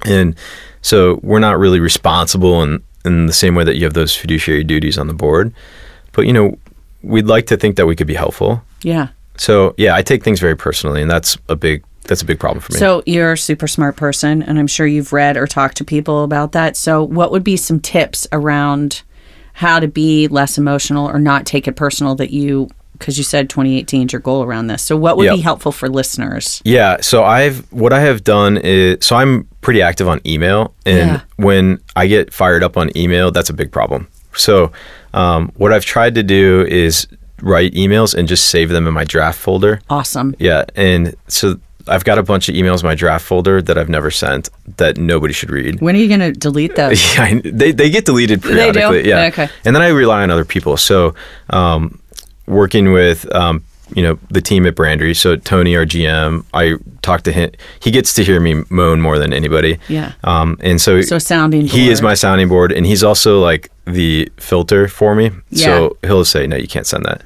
and 0.05 0.35
so 0.81 1.19
we're 1.23 1.39
not 1.39 1.59
really 1.59 1.79
responsible 1.79 2.63
in, 2.63 2.81
in 3.05 3.25
the 3.27 3.33
same 3.33 3.53
way 3.53 3.63
that 3.65 3.75
you 3.75 3.83
have 3.83 3.93
those 3.93 4.15
fiduciary 4.15 4.63
duties 4.63 4.97
on 4.97 5.07
the 5.07 5.13
board. 5.13 5.53
But, 6.13 6.25
you 6.25 6.31
know, 6.31 6.57
we'd 7.03 7.25
like 7.27 7.47
to 7.47 7.57
think 7.57 7.75
that 7.75 7.85
we 7.85 7.97
could 7.97 8.07
be 8.07 8.13
helpful. 8.13 8.63
Yeah. 8.81 9.09
So, 9.35 9.73
yeah, 9.77 9.93
I 9.93 10.01
take 10.01 10.23
things 10.23 10.39
very 10.39 10.55
personally, 10.55 11.01
and 11.01 11.11
that's 11.11 11.37
a 11.49 11.55
big 11.57 11.83
that's 12.03 12.21
a 12.21 12.25
big 12.25 12.39
problem 12.39 12.61
for 12.61 12.73
me. 12.73 12.79
So 12.79 13.03
you're 13.05 13.33
a 13.33 13.37
super 13.37 13.67
smart 13.67 13.95
person, 13.95 14.41
and 14.43 14.57
I'm 14.59 14.67
sure 14.67 14.87
you've 14.87 15.13
read 15.13 15.37
or 15.37 15.45
talked 15.47 15.77
to 15.77 15.85
people 15.85 16.23
about 16.23 16.51
that. 16.53 16.75
So, 16.77 17.03
what 17.03 17.31
would 17.31 17.43
be 17.43 17.55
some 17.57 17.79
tips 17.79 18.27
around 18.31 19.03
how 19.53 19.79
to 19.79 19.87
be 19.87 20.27
less 20.27 20.57
emotional 20.57 21.07
or 21.07 21.19
not 21.19 21.45
take 21.45 21.67
it 21.67 21.75
personal 21.75 22.15
that 22.15 22.31
you, 22.31 22.69
because 22.93 23.17
you 23.17 23.23
said 23.23 23.49
2018 23.49 24.07
is 24.07 24.13
your 24.13 24.21
goal 24.21 24.41
around 24.43 24.67
this. 24.67 24.81
So, 24.81 24.95
what 24.97 25.17
would 25.17 25.25
Yep. 25.25 25.35
be 25.35 25.41
helpful 25.41 25.71
for 25.71 25.87
listeners? 25.89 26.61
Yeah, 26.65 26.97
so 27.01 27.23
I've 27.23 27.59
what 27.71 27.91
I 27.93 27.99
have 28.01 28.23
done 28.23 28.57
is 28.57 28.97
so 29.05 29.15
I'm 29.15 29.47
pretty 29.61 29.81
active 29.81 30.07
on 30.07 30.21
email, 30.25 30.73
and 30.85 31.09
Yeah. 31.09 31.21
when 31.35 31.79
I 31.95 32.07
get 32.07 32.33
fired 32.33 32.63
up 32.63 32.77
on 32.77 32.89
email, 32.97 33.31
that's 33.31 33.49
a 33.49 33.53
big 33.53 33.71
problem. 33.71 34.07
So 34.33 34.71
um, 35.13 35.51
what 35.57 35.73
I've 35.73 35.85
tried 35.85 36.15
to 36.15 36.23
do 36.23 36.65
is 36.69 37.07
write 37.41 37.73
emails 37.73 38.13
and 38.13 38.27
just 38.27 38.47
save 38.49 38.69
them 38.69 38.87
in 38.87 38.93
my 38.93 39.03
draft 39.03 39.39
folder. 39.39 39.81
Awesome. 39.89 40.35
Yeah, 40.39 40.63
and 40.75 41.15
so 41.27 41.59
I've 41.89 42.03
got 42.03 42.17
a 42.19 42.23
bunch 42.23 42.47
of 42.49 42.55
emails 42.55 42.81
in 42.81 42.85
my 42.87 42.95
draft 42.95 43.25
folder 43.25 43.61
that 43.61 43.77
I've 43.77 43.89
never 43.89 44.11
sent 44.11 44.49
that 44.77 44.97
nobody 44.97 45.33
should 45.33 45.49
read. 45.51 45.81
When 45.81 45.95
are 45.95 45.99
you 45.99 46.07
going 46.07 46.19
to 46.21 46.31
delete 46.31 46.75
those? 46.75 46.99
Yeah, 47.15 47.39
they 47.43 47.71
they 47.71 47.89
get 47.89 48.05
deleted 48.05 48.41
They 48.41 48.49
do? 48.49 48.55
periodically. 48.79 49.09
Yeah. 49.09 49.25
Okay. 49.27 49.49
And 49.65 49.75
then 49.75 49.81
I 49.81 49.89
rely 49.89 50.23
on 50.23 50.31
other 50.31 50.45
people. 50.45 50.77
So, 50.77 51.15
um, 51.49 51.99
working 52.47 52.91
with 52.93 53.25
um, 53.35 53.63
you 53.95 54.03
know 54.03 54.19
the 54.29 54.41
team 54.41 54.65
at 54.67 54.75
Brandery. 54.75 55.15
So 55.15 55.35
Tony, 55.35 55.75
our 55.75 55.85
GM, 55.85 56.43
I 56.53 56.75
talk 57.01 57.23
to 57.23 57.31
him. 57.31 57.51
He 57.81 57.91
gets 57.91 58.13
to 58.15 58.23
hear 58.23 58.39
me 58.39 58.63
moan 58.69 59.01
more 59.01 59.17
than 59.17 59.33
anybody. 59.33 59.79
Yeah. 59.87 60.13
Um, 60.23 60.57
and 60.61 60.79
so 60.79 61.01
So 61.01 61.17
sounding 61.19 61.67
he 61.67 61.89
is 61.89 62.01
my 62.01 62.13
sounding 62.13 62.47
board, 62.49 62.71
and 62.71 62.85
he's 62.85 63.03
also 63.03 63.39
like 63.39 63.71
the 63.85 64.31
filter 64.37 64.87
for 64.87 65.15
me. 65.15 65.31
Yeah. 65.49 65.65
So 65.65 65.97
he'll 66.03 66.25
say, 66.25 66.45
"No, 66.47 66.55
you 66.55 66.67
can't 66.67 66.85
send 66.87 67.05
that." 67.05 67.21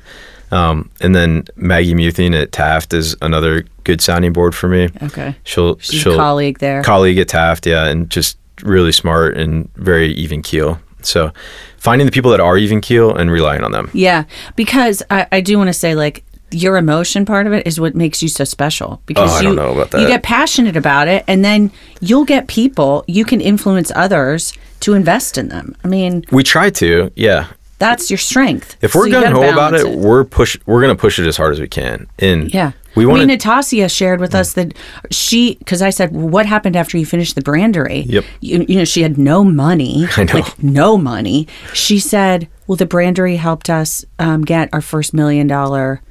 Um, 0.51 0.89
and 1.01 1.15
then 1.15 1.45
Maggie 1.55 1.95
Muthine 1.95 2.39
at 2.39 2.51
Taft 2.51 2.93
is 2.93 3.15
another 3.21 3.65
good 3.83 4.01
sounding 4.01 4.33
board 4.33 4.53
for 4.55 4.67
me. 4.67 4.89
Okay. 5.01 5.35
She'll 5.43 5.77
She's 5.79 6.01
she'll 6.01 6.15
colleague 6.17 6.59
there. 6.59 6.81
colleague 6.83 7.17
at 7.19 7.27
Taft, 7.29 7.65
yeah, 7.65 7.85
and 7.87 8.09
just 8.09 8.37
really 8.63 8.91
smart 8.91 9.37
and 9.37 9.69
very 9.75 10.13
even 10.13 10.41
keel. 10.41 10.79
So 11.01 11.31
finding 11.77 12.05
the 12.05 12.11
people 12.11 12.31
that 12.31 12.39
are 12.39 12.57
even 12.57 12.79
keel 12.81 13.13
and 13.15 13.29
relying 13.31 13.63
on 13.63 13.71
them. 13.71 13.89
Yeah, 13.93 14.23
because 14.55 15.03
I, 15.09 15.27
I 15.31 15.41
do 15.41 15.57
want 15.57 15.67
to 15.67 15.73
say 15.73 15.95
like 15.95 16.23
your 16.51 16.77
emotion 16.77 17.25
part 17.25 17.47
of 17.47 17.51
it 17.53 17.65
is 17.65 17.79
what 17.79 17.95
makes 17.95 18.21
you 18.21 18.29
so 18.29 18.43
special 18.43 19.01
because 19.07 19.31
Oh, 19.31 19.33
I 19.33 19.39
you 19.39 19.47
don't 19.47 19.55
know 19.55 19.71
about 19.73 19.89
that. 19.91 20.01
you 20.01 20.07
get 20.07 20.21
passionate 20.21 20.77
about 20.77 21.07
it 21.07 21.23
and 21.27 21.43
then 21.43 21.71
you'll 21.99 22.25
get 22.25 22.47
people 22.47 23.03
you 23.07 23.25
can 23.25 23.41
influence 23.41 23.91
others 23.95 24.53
to 24.81 24.93
invest 24.93 25.37
in 25.39 25.47
them. 25.47 25.75
I 25.83 25.87
mean, 25.87 26.23
We 26.31 26.43
try 26.43 26.69
to, 26.69 27.11
yeah. 27.15 27.47
that's 27.79 28.11
your 28.11 28.19
strength. 28.19 28.77
If 28.81 28.93
we're 28.93 29.01
So 29.01 29.07
you 29.07 29.13
gung 29.15 29.21
gotta 29.23 29.35
ho 29.47 29.51
about 29.51 29.73
it, 29.73 29.83
balance 29.83 30.05
we're 30.05 30.23
push 30.25 30.55
we're 30.67 30.79
gonna 30.81 30.95
push 30.95 31.17
it 31.17 31.25
as 31.25 31.37
hard 31.37 31.53
as 31.53 31.59
we 31.59 31.67
can. 31.67 32.05
And 32.19 32.53
yeah. 32.53 32.73
We 32.95 33.05
want 33.05 33.21
I 33.21 33.25
mean. 33.25 33.29
Natasha 33.29 33.89
shared 33.89 34.19
with 34.19 34.35
us 34.35 34.53
that 34.53 34.73
she, 35.09 35.55
because 35.55 35.81
I 35.81 35.89
said, 35.89 36.13
well, 36.13 36.27
what 36.27 36.45
happened 36.45 36.75
after 36.75 36.97
you 36.97 37.05
finished 37.05 37.35
the 37.35 37.41
brandery? 37.41 38.05
Yep. 38.05 38.25
You, 38.41 38.65
you 38.67 38.75
know, 38.77 38.85
she 38.85 39.01
had 39.01 39.17
no 39.17 39.43
money. 39.43 40.05
I 40.17 40.25
know. 40.25 40.33
Like, 40.33 40.61
no 40.63 40.97
money. 40.97 41.47
She 41.73 41.97
said, 41.99 42.47
well, 42.67 42.75
the 42.75 42.85
brandery 42.85 43.37
helped 43.37 43.69
us 43.69 44.05
um, 44.19 44.43
get 44.43 44.69
our 44.73 44.81
first 44.81 45.13
million 45.13 45.47
dollar 45.47 46.01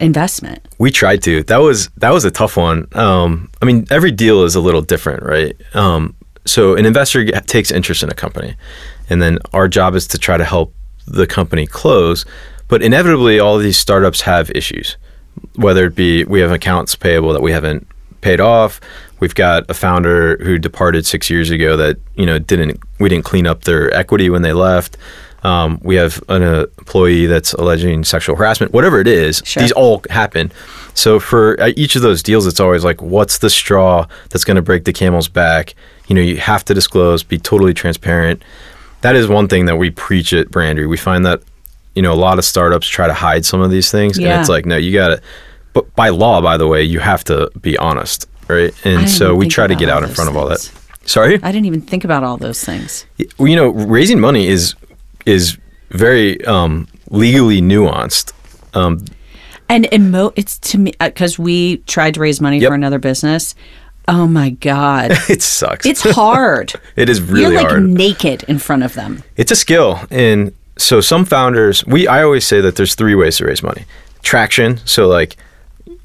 investment. 0.00 0.66
We 0.78 0.90
tried 0.90 1.22
to. 1.24 1.42
That 1.44 1.58
was 1.58 1.88
that 1.98 2.10
was 2.10 2.24
a 2.24 2.30
tough 2.30 2.56
one. 2.56 2.88
Um, 2.92 3.50
I 3.60 3.64
mean, 3.64 3.86
every 3.90 4.10
deal 4.10 4.42
is 4.42 4.54
a 4.54 4.60
little 4.60 4.82
different, 4.82 5.22
right? 5.22 5.54
Um, 5.74 6.14
so 6.44 6.74
an 6.76 6.86
investor 6.86 7.24
g- 7.24 7.32
takes 7.46 7.70
interest 7.70 8.02
in 8.02 8.10
a 8.10 8.14
company, 8.14 8.56
and 9.08 9.22
then 9.22 9.38
our 9.52 9.68
job 9.68 9.94
is 9.94 10.08
to 10.08 10.18
try 10.18 10.36
to 10.36 10.44
help 10.44 10.74
the 11.06 11.26
company 11.26 11.66
close. 11.66 12.24
But 12.68 12.82
inevitably, 12.82 13.38
all 13.38 13.56
of 13.56 13.62
these 13.62 13.78
startups 13.78 14.22
have 14.22 14.50
issues. 14.50 14.96
Whether 15.56 15.86
it 15.86 15.94
be 15.94 16.24
we 16.24 16.40
have 16.40 16.50
accounts 16.50 16.94
payable 16.94 17.32
that 17.32 17.42
we 17.42 17.52
haven't 17.52 17.86
paid 18.20 18.40
off, 18.40 18.80
we've 19.20 19.34
got 19.34 19.68
a 19.68 19.74
founder 19.74 20.36
who 20.38 20.58
departed 20.58 21.04
six 21.06 21.28
years 21.28 21.50
ago 21.50 21.76
that 21.76 21.98
you 22.16 22.24
know 22.26 22.38
didn't 22.38 22.80
we 22.98 23.08
didn't 23.08 23.24
clean 23.24 23.46
up 23.46 23.64
their 23.64 23.92
equity 23.94 24.30
when 24.30 24.42
they 24.42 24.52
left. 24.52 24.96
Um, 25.44 25.80
we 25.82 25.96
have 25.96 26.22
an 26.28 26.42
uh, 26.42 26.66
employee 26.78 27.26
that's 27.26 27.52
alleging 27.54 28.04
sexual 28.04 28.36
harassment. 28.36 28.72
Whatever 28.72 29.00
it 29.00 29.08
is, 29.08 29.42
Sure. 29.44 29.60
these 29.60 29.72
all 29.72 30.00
happen. 30.08 30.52
So 30.94 31.18
for 31.18 31.60
uh, 31.60 31.72
each 31.74 31.96
of 31.96 32.02
those 32.02 32.22
deals, 32.22 32.46
it's 32.46 32.60
always 32.60 32.84
like, 32.84 33.02
what's 33.02 33.38
the 33.38 33.50
straw 33.50 34.06
that's 34.30 34.44
going 34.44 34.54
to 34.54 34.62
break 34.62 34.84
the 34.84 34.92
camel's 34.92 35.26
back? 35.26 35.74
You 36.06 36.14
know, 36.14 36.20
you 36.20 36.36
have 36.36 36.64
to 36.66 36.74
disclose, 36.74 37.24
be 37.24 37.38
totally 37.38 37.74
transparent. 37.74 38.40
That 39.00 39.16
is 39.16 39.26
one 39.26 39.48
thing 39.48 39.66
that 39.66 39.76
we 39.78 39.90
preach 39.90 40.32
at 40.32 40.48
Brandery. 40.48 40.88
We 40.88 40.96
find 40.96 41.26
that, 41.26 41.42
you 41.94 42.02
know, 42.02 42.12
a 42.12 42.14
lot 42.28 42.38
of 42.38 42.44
startups 42.44 42.88
try 42.88 43.06
to 43.06 43.14
hide 43.14 43.44
some 43.44 43.60
of 43.60 43.70
these 43.70 43.90
things, 43.90 44.18
Yeah. 44.18 44.32
and 44.32 44.40
it's 44.40 44.48
like, 44.48 44.66
no, 44.66 44.76
you 44.76 44.92
got 44.92 45.08
to. 45.08 45.20
But 45.72 45.94
by 45.94 46.10
law, 46.10 46.40
by 46.40 46.56
the 46.56 46.66
way, 46.66 46.82
you 46.82 47.00
have 47.00 47.24
to 47.24 47.50
be 47.60 47.76
honest, 47.78 48.28
right? 48.48 48.72
And 48.84 49.08
so 49.08 49.34
we 49.34 49.48
try 49.48 49.66
to 49.66 49.74
get 49.74 49.88
out 49.88 50.02
in 50.02 50.10
front 50.10 50.28
of 50.30 50.36
all 50.36 50.46
that. 50.48 50.70
Sorry. 51.04 51.34
I 51.42 51.50
didn't 51.50 51.66
even 51.66 51.80
think 51.80 52.04
about 52.04 52.22
all 52.24 52.36
those 52.36 52.62
things. 52.62 53.06
Well, 53.38 53.48
you 53.48 53.56
know, 53.56 53.68
raising 53.70 54.20
money 54.20 54.46
is 54.48 54.74
is 55.26 55.56
very 55.90 56.42
um, 56.46 56.86
legally 57.10 57.60
nuanced. 57.60 58.32
Um, 58.74 59.04
And 59.68 59.88
emo- 59.92 60.32
it's 60.36 60.58
to 60.70 60.78
me 60.78 60.92
because 61.00 61.38
we 61.38 61.78
tried 61.86 62.14
to 62.14 62.20
raise 62.20 62.40
money 62.40 62.58
Yep. 62.58 62.68
for 62.70 62.74
another 62.74 62.98
business. 62.98 63.54
Oh 64.08 64.26
my 64.26 64.50
god, 64.50 65.12
it 65.28 65.42
sucks. 65.42 65.86
it's 65.86 66.02
hard. 66.02 66.72
it 66.96 67.08
is 67.08 67.20
really 67.22 67.54
You're 67.54 67.62
like 67.62 67.68
hard. 67.70 67.82
naked 67.88 68.44
in 68.48 68.58
front 68.58 68.82
of 68.82 68.94
them. 68.94 69.22
It's 69.36 69.50
a 69.52 69.56
skill, 69.56 70.00
and 70.10 70.52
so 70.82 71.00
some 71.00 71.24
founders, 71.24 71.84
we 71.86 72.06
I 72.08 72.22
always 72.22 72.46
say 72.46 72.60
that 72.60 72.76
there's 72.76 72.94
three 72.94 73.14
ways 73.14 73.36
to 73.38 73.46
raise 73.46 73.62
money: 73.62 73.84
traction. 74.22 74.78
So 74.84 75.08
like, 75.08 75.36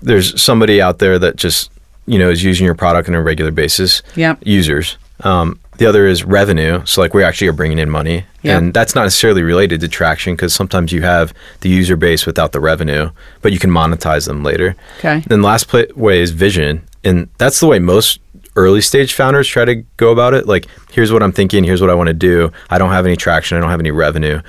there's 0.01 0.39
somebody 0.41 0.81
out 0.81 0.99
there 0.99 1.17
that 1.19 1.35
just 1.35 1.71
you 2.05 2.19
know 2.19 2.29
is 2.29 2.43
using 2.43 2.65
your 2.65 2.75
product 2.75 3.09
on 3.09 3.15
a 3.15 3.21
regular 3.21 3.51
basis. 3.51 4.01
Yep. 4.15 4.39
Users. 4.45 4.97
Um, 5.23 5.59
the 5.77 5.85
other 5.85 6.07
is 6.07 6.23
revenue. 6.23 6.81
So 6.85 7.01
like 7.01 7.13
we 7.13 7.23
actually 7.23 7.47
are 7.47 7.53
bringing 7.53 7.79
in 7.79 7.89
money, 7.89 8.25
Yep. 8.43 8.57
and 8.57 8.73
that's 8.73 8.95
not 8.95 9.03
necessarily 9.03 9.43
related 9.43 9.81
to 9.81 9.87
traction 9.87 10.35
because 10.35 10.53
sometimes 10.53 10.91
you 10.91 11.01
have 11.03 11.33
the 11.61 11.69
user 11.69 11.95
base 11.95 12.25
without 12.25 12.51
the 12.51 12.59
revenue, 12.59 13.09
but 13.41 13.51
you 13.51 13.59
can 13.59 13.69
monetize 13.71 14.25
them 14.27 14.43
later. 14.43 14.75
Okay. 14.99 15.23
Then 15.27 15.41
last 15.41 15.71
way 15.73 16.21
is 16.21 16.31
vision, 16.31 16.81
and 17.03 17.29
that's 17.37 17.59
the 17.59 17.67
way 17.67 17.79
most 17.79 18.19
early 18.57 18.81
stage 18.81 19.13
founders 19.13 19.47
try 19.47 19.63
to 19.63 19.75
go 19.95 20.11
about 20.11 20.33
it. 20.33 20.47
Like, 20.47 20.67
here's 20.91 21.13
what 21.13 21.23
I'm 21.23 21.31
thinking. 21.31 21.63
Here's 21.63 21.79
what 21.79 21.89
I 21.89 21.93
want 21.93 22.07
to 22.07 22.13
do. 22.13 22.51
I 22.69 22.77
don't 22.77 22.89
have 22.91 23.05
any 23.05 23.15
traction. 23.15 23.57
I 23.57 23.61
don't 23.61 23.69
have 23.69 23.79
any 23.79 23.91
revenue. 23.91 24.41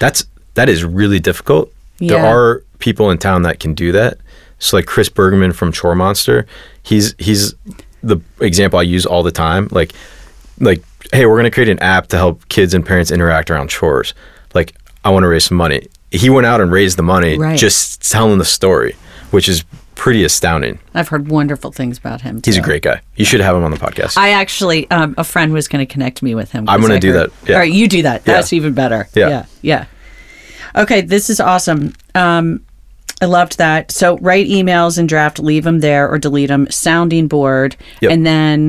That's 0.00 0.24
that 0.54 0.68
is 0.68 0.82
really 0.84 1.20
difficult. 1.20 1.72
There 1.98 2.18
are 2.24 2.64
people 2.80 3.10
in 3.10 3.18
town 3.18 3.42
that 3.42 3.60
can 3.60 3.74
do 3.74 3.92
that. 3.92 4.16
So 4.58 4.76
like 4.76 4.86
Chris 4.86 5.08
Bergman 5.08 5.52
from 5.52 5.72
ChoreMonster, 5.72 6.46
he's 6.82 7.14
he's 7.18 7.54
the 8.02 8.18
example 8.40 8.78
I 8.78 8.82
use 8.82 9.04
all 9.06 9.22
the 9.22 9.30
time. 9.30 9.68
Like 9.70 9.92
like 10.58 10.82
hey, 11.12 11.26
we're 11.26 11.36
gonna 11.36 11.50
create 11.50 11.68
an 11.68 11.78
app 11.80 12.06
to 12.08 12.16
help 12.16 12.48
kids 12.48 12.72
and 12.74 12.84
parents 12.84 13.10
interact 13.10 13.50
around 13.50 13.68
chores. 13.68 14.14
Like 14.54 14.74
I 15.04 15.10
want 15.10 15.22
to 15.24 15.28
raise 15.28 15.44
some 15.44 15.56
money. 15.58 15.86
He 16.10 16.28
went 16.30 16.46
out 16.46 16.60
and 16.60 16.72
raised 16.72 16.96
the 16.98 17.02
money 17.02 17.38
Right. 17.38 17.58
just 17.58 18.10
telling 18.10 18.38
the 18.38 18.44
story, 18.44 18.96
which 19.30 19.48
is 19.48 19.64
pretty 20.00 20.24
astounding. 20.24 20.78
I've 20.94 21.08
heard 21.08 21.28
wonderful 21.28 21.72
things 21.72 21.98
about 21.98 22.22
him. 22.22 22.40
He's 22.42 22.56
a 22.56 22.62
great 22.62 22.82
guy. 22.82 23.02
You 23.16 23.26
should 23.26 23.42
have 23.42 23.54
him 23.54 23.62
on 23.64 23.70
the 23.70 23.76
podcast. 23.76 24.16
I 24.16 24.30
actually, 24.30 24.90
um, 24.90 25.14
a 25.18 25.24
friend 25.24 25.52
was 25.52 25.68
going 25.68 25.86
to 25.86 25.92
connect 25.92 26.22
me 26.22 26.34
with 26.34 26.50
him. 26.52 26.66
I'm 26.70 26.80
gonna 26.80 26.98
do 26.98 27.12
heard- 27.12 27.30
that, 27.30 27.48
yeah. 27.48 27.54
All 27.56 27.60
right, 27.60 27.70
you 27.70 27.86
do 27.86 28.00
that. 28.02 28.22
Yeah. 28.26 28.32
That's 28.32 28.54
even 28.54 28.72
better. 28.72 29.08
Yeah. 29.14 29.28
yeah, 29.28 29.44
yeah. 29.60 29.84
Okay, 30.82 31.02
this 31.02 31.28
is 31.28 31.38
awesome. 31.38 31.92
Um, 32.14 32.64
I 33.20 33.26
loved 33.26 33.58
that. 33.58 33.90
So 33.90 34.16
write 34.18 34.46
emails 34.46 34.96
and 34.96 35.06
draft, 35.06 35.38
leave 35.38 35.64
them 35.64 35.80
there 35.80 36.08
or 36.10 36.16
delete 36.18 36.48
them. 36.48 36.66
Sounding 36.70 37.28
board, 37.28 37.76
Yep. 38.00 38.10
and 38.10 38.24
then 38.26 38.66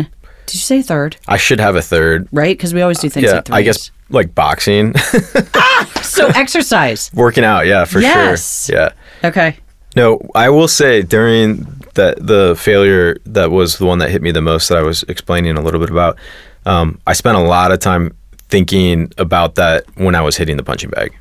did 0.47 0.55
you 0.55 0.59
say 0.59 0.81
third? 0.81 1.15
I 1.29 1.37
should 1.37 1.61
have 1.61 1.77
a 1.77 1.81
third. 1.81 2.27
Right, 2.33 2.57
because 2.57 2.73
we 2.73 2.81
always 2.81 2.99
do 2.99 3.07
things 3.09 3.27
Yeah, 3.27 3.35
like. 3.35 3.51
I 3.51 3.61
guess 3.61 3.89
like 4.09 4.35
boxing, 4.35 4.93
ah, 5.55 5.91
so. 6.01 6.27
Exercise. 6.27 7.09
working 7.13 7.45
out. 7.45 7.65
Yeah, 7.67 7.85
for 7.85 8.01
Yes. 8.01 8.65
sure. 8.65 8.75
Yeah. 8.75 8.89
Okay. 9.29 9.55
No, 9.95 10.19
I 10.35 10.49
will 10.49 10.67
say 10.67 11.01
during 11.01 11.65
that 11.95 12.25
the 12.25 12.55
failure 12.57 13.17
that 13.25 13.51
was 13.51 13.77
the 13.77 13.85
one 13.85 13.99
that 13.99 14.09
hit 14.09 14.21
me 14.21 14.31
the 14.31 14.41
most 14.41 14.69
that 14.69 14.77
I 14.77 14.81
was 14.81 15.03
explaining 15.03 15.57
a 15.57 15.61
little 15.61 15.79
bit 15.79 15.89
about. 15.89 16.17
Um, 16.65 16.99
I 17.07 17.13
spent 17.13 17.37
a 17.37 17.41
lot 17.41 17.71
of 17.71 17.79
time 17.79 18.15
thinking 18.49 19.11
about 19.17 19.55
that 19.55 19.85
when 19.95 20.15
I 20.15 20.21
was 20.21 20.37
hitting 20.37 20.57
the 20.57 20.63
punching 20.63 20.91
bag. 20.91 21.11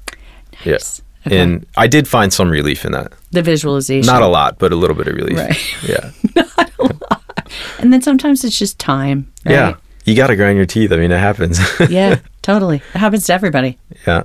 Yes. 0.64 1.02
Okay. 1.26 1.38
And 1.38 1.66
I 1.76 1.87
did 1.87 2.09
find 2.09 2.33
some 2.33 2.50
relief 2.50 2.85
in 2.85 2.92
that. 2.92 3.12
The 3.30 3.42
visualization. 3.42 4.06
Not 4.06 4.22
a 4.22 4.26
lot, 4.26 4.59
but 4.59 4.72
a 4.72 4.76
little 4.76 4.96
bit 4.96 5.06
of 5.09 5.14
relief. 5.14 5.38
Right. 5.38 5.88
Yeah. 5.88 6.11
Not 6.56 6.70
a 6.78 6.83
lot. 6.83 7.52
And 7.78 7.92
then 7.92 8.02
sometimes 8.02 8.44
it's 8.44 8.59
just 8.59 8.78
time. 8.78 9.30
Right? 9.44 9.52
Yeah. 9.52 9.76
You 10.04 10.14
got 10.16 10.28
to 10.28 10.37
grind 10.37 10.56
your 10.56 10.66
teeth. 10.66 10.92
I 10.92 10.96
mean, 10.96 11.11
it 11.12 11.18
happens. 11.18 11.61
yeah, 11.90 12.20
totally. 12.42 12.76
It 12.94 12.98
happens 12.98 13.26
to 13.26 13.35
everybody. 13.35 13.78
yeah. 14.06 14.22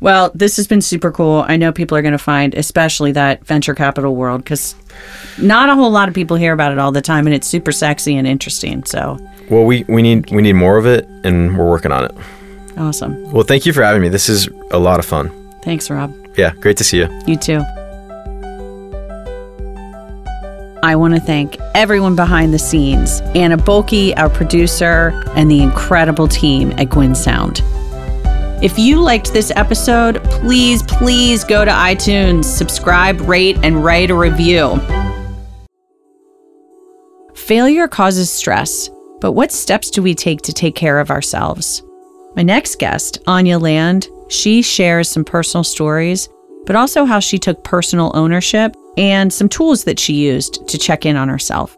Well, 0.00 0.30
this 0.34 0.56
has 0.56 0.66
been 0.66 0.82
super 0.82 1.10
cool. 1.10 1.44
I 1.48 1.56
know 1.56 1.72
people 1.72 1.96
are 1.96 2.02
going 2.02 2.12
to 2.12 2.18
find, 2.18 2.54
especially 2.54 3.12
that 3.12 3.44
venture 3.46 3.74
capital 3.74 4.14
world, 4.14 4.44
because 4.44 4.74
not 5.38 5.68
a 5.68 5.74
whole 5.74 5.90
lot 5.90 6.08
of 6.08 6.14
people 6.14 6.36
hear 6.36 6.52
about 6.52 6.72
it 6.72 6.78
all 6.78 6.92
the 6.92 7.00
time, 7.00 7.26
and 7.26 7.34
it's 7.34 7.46
super 7.46 7.72
sexy 7.72 8.16
and 8.16 8.26
interesting. 8.26 8.84
So 8.84 9.18
Well, 9.50 9.64
we, 9.64 9.84
we 9.88 10.02
need 10.02 10.30
we 10.30 10.42
need 10.42 10.52
more 10.54 10.76
of 10.76 10.86
it, 10.86 11.06
and 11.24 11.56
we're 11.58 11.68
working 11.68 11.92
on 11.92 12.04
it. 12.04 12.12
awesome. 12.76 13.32
Well, 13.32 13.44
thank 13.44 13.64
you 13.64 13.72
for 13.72 13.82
having 13.82 14.02
me. 14.02 14.08
This 14.10 14.28
is 14.28 14.48
a 14.70 14.78
lot 14.78 14.98
of 14.98 15.06
fun. 15.06 15.30
Thanks, 15.62 15.88
Rob. 15.90 16.14
Yeah, 16.36 16.52
great 16.60 16.76
to 16.76 16.84
see 16.84 16.98
you. 16.98 17.08
You 17.26 17.36
too. 17.36 17.64
I 20.82 20.94
want 20.94 21.14
to 21.14 21.20
thank 21.20 21.56
everyone 21.74 22.14
behind 22.16 22.52
the 22.54 22.58
scenes 22.58 23.20
Anna 23.34 23.56
Bulkey, 23.56 24.12
our 24.16 24.28
producer, 24.28 25.20
and 25.34 25.50
the 25.50 25.60
incredible 25.62 26.28
team 26.28 26.70
at 26.72 26.90
Gwyn 26.90 27.14
Sound. 27.14 27.62
If 28.62 28.78
you 28.78 29.00
liked 29.00 29.34
this 29.34 29.52
episode, 29.54 30.24
please, 30.24 30.82
please 30.82 31.44
go 31.44 31.62
to 31.62 31.70
iTunes, 31.70 32.46
subscribe, 32.46 33.20
rate, 33.20 33.58
and 33.62 33.84
write 33.84 34.10
a 34.10 34.14
review. 34.14 34.80
Failure 37.34 37.86
causes 37.86 38.30
stress, 38.30 38.88
but 39.20 39.32
what 39.32 39.52
steps 39.52 39.90
do 39.90 40.02
we 40.02 40.14
take 40.14 40.40
to 40.40 40.54
take 40.54 40.74
care 40.74 40.98
of 41.00 41.10
ourselves? 41.10 41.82
My 42.34 42.42
next 42.42 42.78
guest, 42.78 43.18
Anya 43.26 43.58
Land, 43.58 44.08
she 44.30 44.62
shares 44.62 45.10
some 45.10 45.24
personal 45.24 45.62
stories, 45.62 46.30
but 46.64 46.76
also 46.76 47.04
how 47.04 47.20
she 47.20 47.38
took 47.38 47.62
personal 47.62 48.10
ownership 48.14 48.74
and 48.96 49.30
some 49.30 49.50
tools 49.50 49.84
that 49.84 50.00
she 50.00 50.14
used 50.14 50.66
to 50.66 50.78
check 50.78 51.04
in 51.04 51.16
on 51.16 51.28
herself. 51.28 51.76